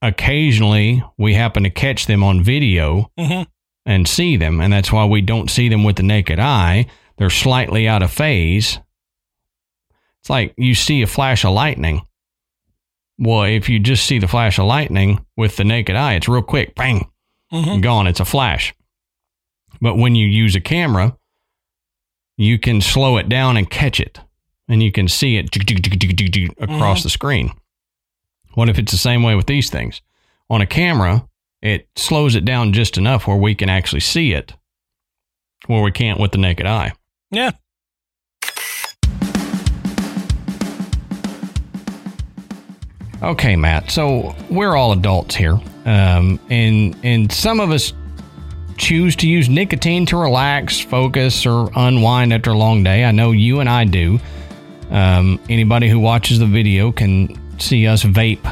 [0.00, 3.42] occasionally we happen to catch them on video hmm
[3.86, 4.60] and see them.
[4.60, 6.86] And that's why we don't see them with the naked eye.
[7.16, 8.78] They're slightly out of phase.
[10.20, 12.02] It's like you see a flash of lightning.
[13.18, 16.42] Well, if you just see the flash of lightning with the naked eye, it's real
[16.42, 17.10] quick, bang,
[17.50, 18.06] hmm gone.
[18.06, 18.74] It's a flash.
[19.80, 21.16] But when you use a camera,
[22.38, 24.20] you can slow it down and catch it,
[24.68, 27.02] and you can see it across Mhm.
[27.02, 27.50] the screen.
[28.54, 30.00] What if it's the same way with these things?
[30.48, 31.26] On a camera,
[31.60, 34.54] it slows it down just enough where we can actually see it,
[35.66, 36.92] where we can't with the naked eye.
[37.32, 37.50] Yeah.
[43.22, 43.90] Okay, Matt.
[43.90, 47.92] So we're all adults here, um, and and some of us
[48.78, 53.04] choose to use nicotine to relax, focus, or unwind after a long day.
[53.04, 54.18] I know you and I do.
[54.90, 58.46] Um, anybody who watches the video can see us vape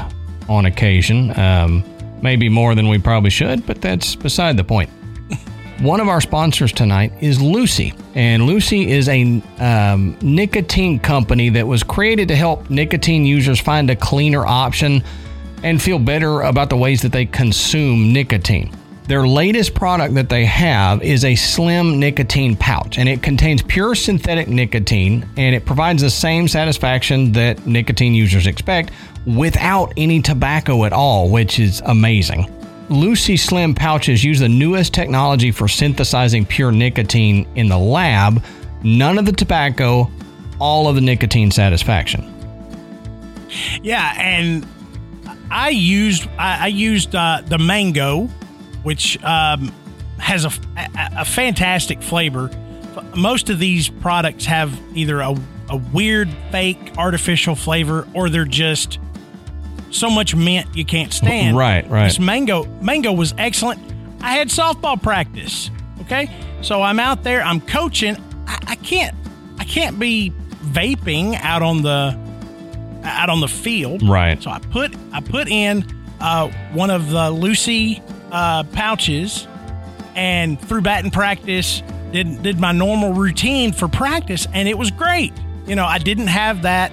[0.49, 1.37] on occasion.
[1.39, 1.83] Um,
[2.21, 4.89] maybe more than we probably should, but that's beside the point.
[5.79, 11.65] One of our sponsors tonight is Lucy, and Lucy is a um, nicotine company that
[11.65, 15.03] was created to help nicotine users find a cleaner option
[15.63, 18.71] and feel better about the ways that they consume nicotine.
[19.07, 23.95] Their latest product that they have is a slim nicotine pouch, and it contains pure
[23.95, 28.91] synthetic nicotine, and it provides the same satisfaction that nicotine users expect
[29.25, 32.53] without any tobacco at all, which is amazing.
[32.89, 38.43] Lucy Slim pouches use the newest technology for synthesizing pure nicotine in the lab.
[38.83, 40.11] None of the tobacco,
[40.59, 42.33] all of the nicotine satisfaction.
[43.81, 44.67] Yeah, and
[45.49, 48.29] I used I, I used uh, the mango,
[48.83, 49.71] which um,
[50.19, 52.49] has a, a, a fantastic flavor.
[53.15, 55.35] Most of these products have either a,
[55.69, 58.99] a weird, fake, artificial flavor, or they're just
[59.91, 61.55] so much mint you can't stand.
[61.57, 62.05] Right, right.
[62.05, 63.81] This mango mango was excellent.
[64.21, 65.69] I had softball practice.
[66.01, 66.29] Okay,
[66.61, 67.41] so I'm out there.
[67.41, 68.15] I'm coaching.
[68.47, 69.15] I, I can't
[69.59, 70.31] I can't be
[70.71, 72.17] vaping out on the
[73.03, 74.07] out on the field.
[74.07, 74.41] Right.
[74.41, 75.85] So I put I put in
[76.19, 78.01] uh, one of the Lucy
[78.31, 79.47] uh, pouches
[80.15, 85.33] and through batting practice did did my normal routine for practice and it was great.
[85.65, 86.91] You know, I didn't have that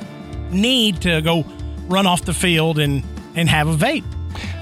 [0.50, 1.44] need to go
[1.86, 3.04] run off the field and
[3.34, 4.04] and have a vape.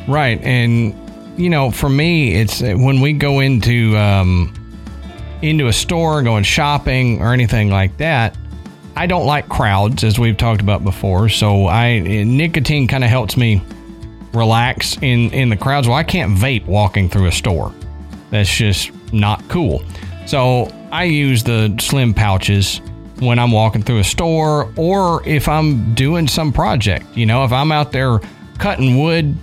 [0.08, 0.40] Right.
[0.42, 0.94] And,
[1.38, 4.54] you know, for me, it's uh, when we go into, um,
[5.42, 8.36] into a store, going shopping or anything like that,
[8.94, 11.28] I don't like crowds, as we've talked about before.
[11.28, 13.62] So I nicotine kind of helps me
[14.32, 15.88] relax in in the crowds.
[15.88, 17.72] Well, I can't vape walking through a store.
[18.30, 19.82] That's just not cool.
[20.26, 22.80] So I use the slim pouches
[23.18, 27.06] when I'm walking through a store or if I'm doing some project.
[27.16, 28.20] You know, if I'm out there
[28.58, 29.36] cutting wood,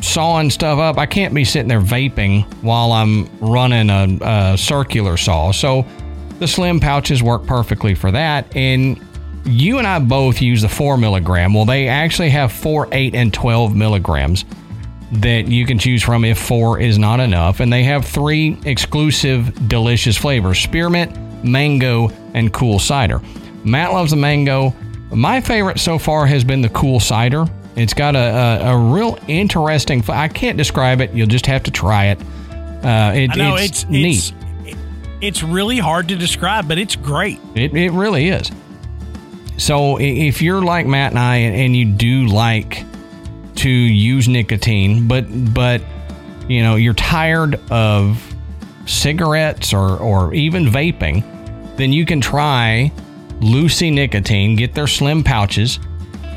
[0.00, 5.16] sawing stuff up, I can't be sitting there vaping while I'm running a, a circular
[5.16, 5.52] saw.
[5.52, 5.86] So
[6.38, 8.54] the slim pouches work perfectly for that.
[8.56, 9.00] And
[9.48, 11.54] you and I both use the four milligram.
[11.54, 14.44] Well, they actually have four, eight, and 12 milligrams
[15.12, 17.60] that you can choose from if four is not enough.
[17.60, 23.20] And they have three exclusive delicious flavors spearmint, mango, and cool cider.
[23.64, 24.74] Matt loves the mango.
[25.10, 27.46] My favorite so far has been the cool cider.
[27.76, 28.18] It's got a,
[28.66, 30.02] a, a real interesting.
[30.08, 31.12] I can't describe it.
[31.12, 32.18] You'll just have to try it.
[32.84, 34.32] Uh, it know it's, it's neat.
[34.64, 34.78] it's
[35.20, 37.40] it's really hard to describe, but it's great.
[37.54, 38.50] It, it really is.
[39.58, 42.84] So if you're like Matt and I, and you do like
[43.56, 45.82] to use nicotine, but but
[46.48, 48.22] you know you're tired of
[48.86, 51.24] cigarettes or or even vaping,
[51.76, 52.92] then you can try
[53.40, 54.54] Lucy Nicotine.
[54.54, 55.80] Get their slim pouches,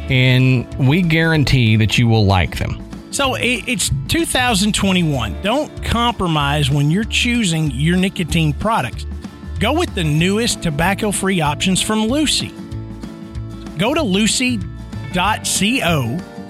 [0.09, 2.83] and we guarantee that you will like them.
[3.11, 5.41] So it's 2021.
[5.43, 9.05] Don't compromise when you're choosing your nicotine products.
[9.59, 12.51] Go with the newest tobacco free options from Lucy.
[13.81, 14.69] Go to lucy.co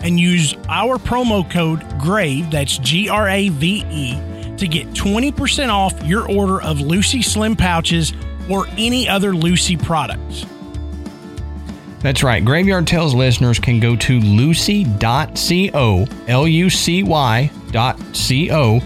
[0.04, 5.70] and use our promo code GRAVE, that's G R A V E, to get 20%
[5.70, 8.12] off your order of Lucy Slim pouches
[8.50, 10.46] or any other Lucy products.
[12.02, 12.44] That's right.
[12.44, 18.80] Graveyard Tales listeners can go to lucy.co, L U C Y dot C-O,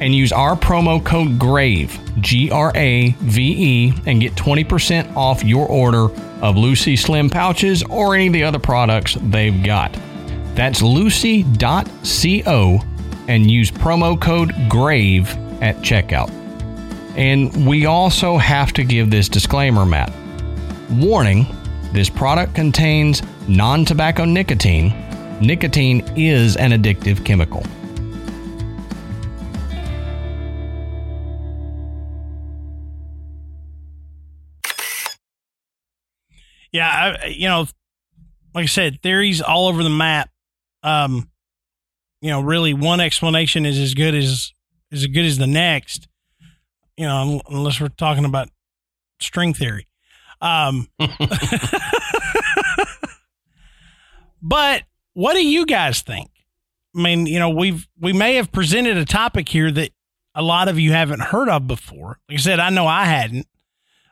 [0.00, 5.42] and use our promo code GRAVE, G R A V E, and get 20% off
[5.42, 6.08] your order
[6.42, 9.96] of Lucy Slim pouches or any of the other products they've got.
[10.54, 12.80] That's lucy.co
[13.28, 15.30] and use promo code GRAVE
[15.62, 16.30] at checkout.
[17.16, 20.12] And we also have to give this disclaimer, Matt.
[20.90, 21.46] Warning
[21.92, 24.94] This product contains non tobacco nicotine.
[25.40, 27.64] Nicotine is an addictive chemical.
[36.72, 37.66] Yeah, I, you know,
[38.54, 40.30] like I said, theories all over the map.
[40.82, 41.30] Um,
[42.20, 44.52] you know, really, one explanation is as good as
[44.92, 46.08] as good as the next.
[46.96, 48.48] You know, unless we're talking about
[49.20, 49.86] string theory.
[50.40, 50.88] Um,
[54.42, 54.82] but
[55.14, 56.30] what do you guys think?
[56.94, 59.90] I mean, you know, we've we may have presented a topic here that
[60.34, 62.18] a lot of you haven't heard of before.
[62.28, 63.46] Like I said, I know I hadn't.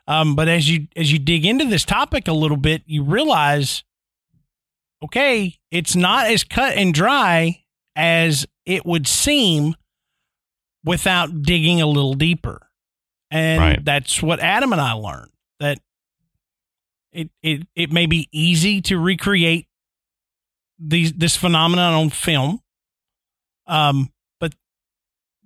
[0.09, 3.83] Um, but as you as you dig into this topic a little bit, you realize,
[5.03, 7.63] okay, it's not as cut and dry
[7.95, 9.75] as it would seem
[10.83, 12.59] without digging a little deeper.
[13.29, 13.85] And Right.
[13.85, 15.29] that's what Adam and I learned
[15.59, 15.77] that
[17.11, 19.67] it, it it may be easy to recreate
[20.79, 22.63] these this phenomenon on film.
[23.67, 24.55] Um, but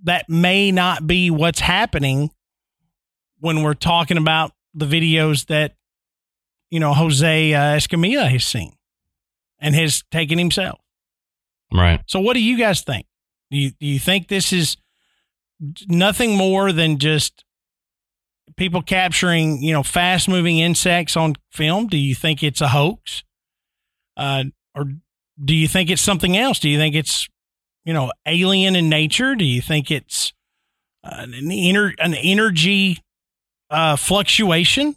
[0.03, 2.31] that may not be what's happening
[3.43, 5.75] when we're talking about the videos that
[6.71, 8.71] you know Jose uh, Escamilla has seen
[9.59, 10.79] and has taken himself.
[11.71, 11.99] Right.
[12.07, 13.05] So, what do you guys think?
[13.51, 14.77] Do you do you think this is
[15.89, 17.43] nothing more than just
[18.55, 21.87] people capturing you know fast moving insects on film?
[21.87, 23.25] Do you think it's a hoax,
[24.15, 24.85] uh, or
[25.43, 26.59] do you think it's something else?
[26.59, 27.27] Do you think it's
[27.83, 29.35] you know alien in nature?
[29.35, 30.31] Do you think it's
[31.03, 32.99] uh, an ener- an energy
[33.73, 34.95] uh, fluctuation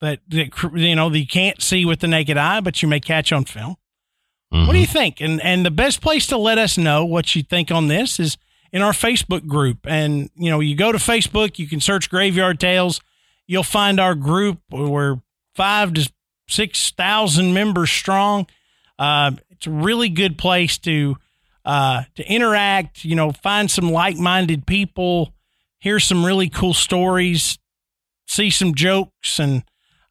[0.00, 3.00] that, that you know that you can't see with the naked eye, but you may
[3.00, 3.76] catch on film?
[4.50, 5.20] What do you think?
[5.20, 8.38] And and the best place to let us know what you think on this is
[8.72, 9.86] in our Facebook group.
[9.86, 13.00] And you know, you go to Facebook, you can search Graveyard Tales.
[13.46, 14.58] You'll find our group.
[14.70, 15.20] We're
[15.54, 16.10] five to
[16.48, 18.46] six thousand members strong.
[18.98, 21.16] Uh, it's a really good place to
[21.64, 23.04] uh, to interact.
[23.04, 25.34] You know, find some like minded people,
[25.78, 27.58] hear some really cool stories,
[28.26, 29.64] see some jokes, and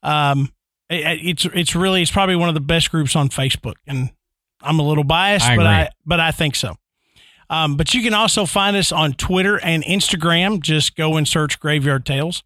[0.03, 0.51] um,
[0.89, 3.75] it, it's it's really it's probably one of the best groups on Facebook.
[3.87, 4.11] And
[4.61, 6.75] I'm a little biased, I but I but I think so.
[7.49, 10.61] Um, but you can also find us on Twitter and Instagram.
[10.61, 12.43] Just go and search Graveyard Tales.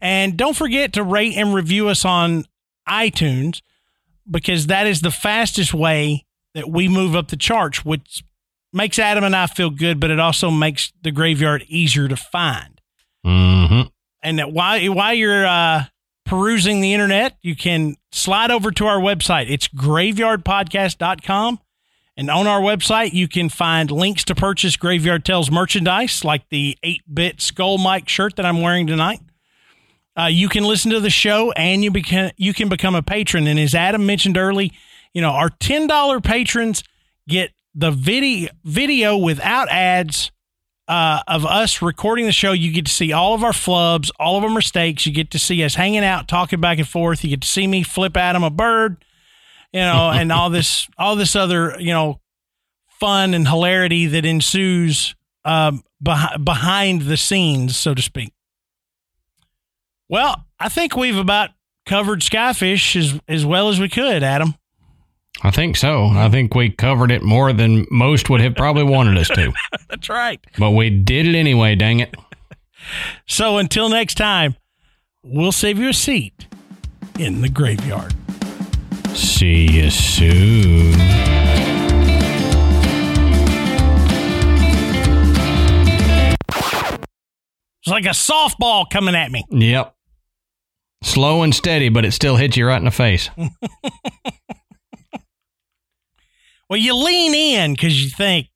[0.00, 2.44] And don't forget to rate and review us on
[2.88, 3.62] iTunes
[4.28, 8.22] because that is the fastest way that we move up the charts, which
[8.72, 12.80] makes Adam and I feel good, but it also makes the graveyard easier to find.
[13.24, 13.88] Mm-hmm.
[14.22, 15.84] And while while you're uh,
[16.24, 19.50] perusing the internet, you can slide over to our website.
[19.50, 21.58] It's graveyardpodcast.com.
[22.16, 26.76] And on our website, you can find links to purchase Graveyard Tales merchandise, like the
[26.82, 29.20] 8 bit Skull mic shirt that I'm wearing tonight.
[30.18, 33.46] Uh, you can listen to the show and you, beca- you can become a patron.
[33.46, 34.72] And as Adam mentioned early,
[35.14, 36.84] you know, our $10 patrons
[37.28, 40.31] get the video, video without ads
[40.92, 42.52] uh, of us recording the show.
[42.52, 45.06] You get to see all of our flubs, all of our mistakes.
[45.06, 47.24] You get to see us hanging out, talking back and forth.
[47.24, 49.02] You get to see me flip Adam a bird,
[49.72, 52.20] you know, and all this, all this other, you know,
[53.00, 55.14] fun and hilarity that ensues
[55.46, 58.34] um, beh- behind the scenes, so to speak.
[60.10, 61.50] Well, I think we've about
[61.86, 64.56] covered Skyfish as as well as we could, Adam.
[65.40, 66.06] I think so.
[66.06, 69.52] I think we covered it more than most would have probably wanted us to.
[69.88, 70.38] That's right.
[70.58, 72.14] But we did it anyway, dang it.
[73.28, 74.56] So until next time,
[75.22, 76.48] we'll save you a seat
[77.16, 78.12] in the graveyard.
[79.14, 80.92] See you soon.
[87.82, 89.44] It's like a softball coming at me.
[89.50, 89.94] Yep.
[91.02, 93.30] Slow and steady, but it still hits you right in the face.
[96.72, 98.48] Well, you lean in because you think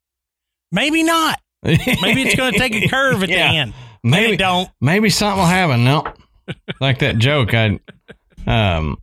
[0.72, 1.38] maybe not.
[1.62, 3.52] Maybe it's going to take a curve at Yeah.
[3.52, 3.74] the end.
[4.02, 4.70] Maybe it don't.
[4.80, 5.84] maybe something will happen.
[5.84, 6.02] No,
[6.80, 7.52] like that joke.
[7.52, 7.78] I
[8.46, 8.96] um,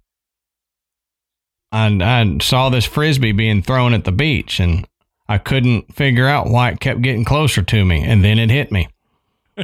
[1.71, 4.87] I I saw this frisbee being thrown at the beach, and
[5.29, 8.71] I couldn't figure out why it kept getting closer to me, and then it hit
[8.71, 8.87] me.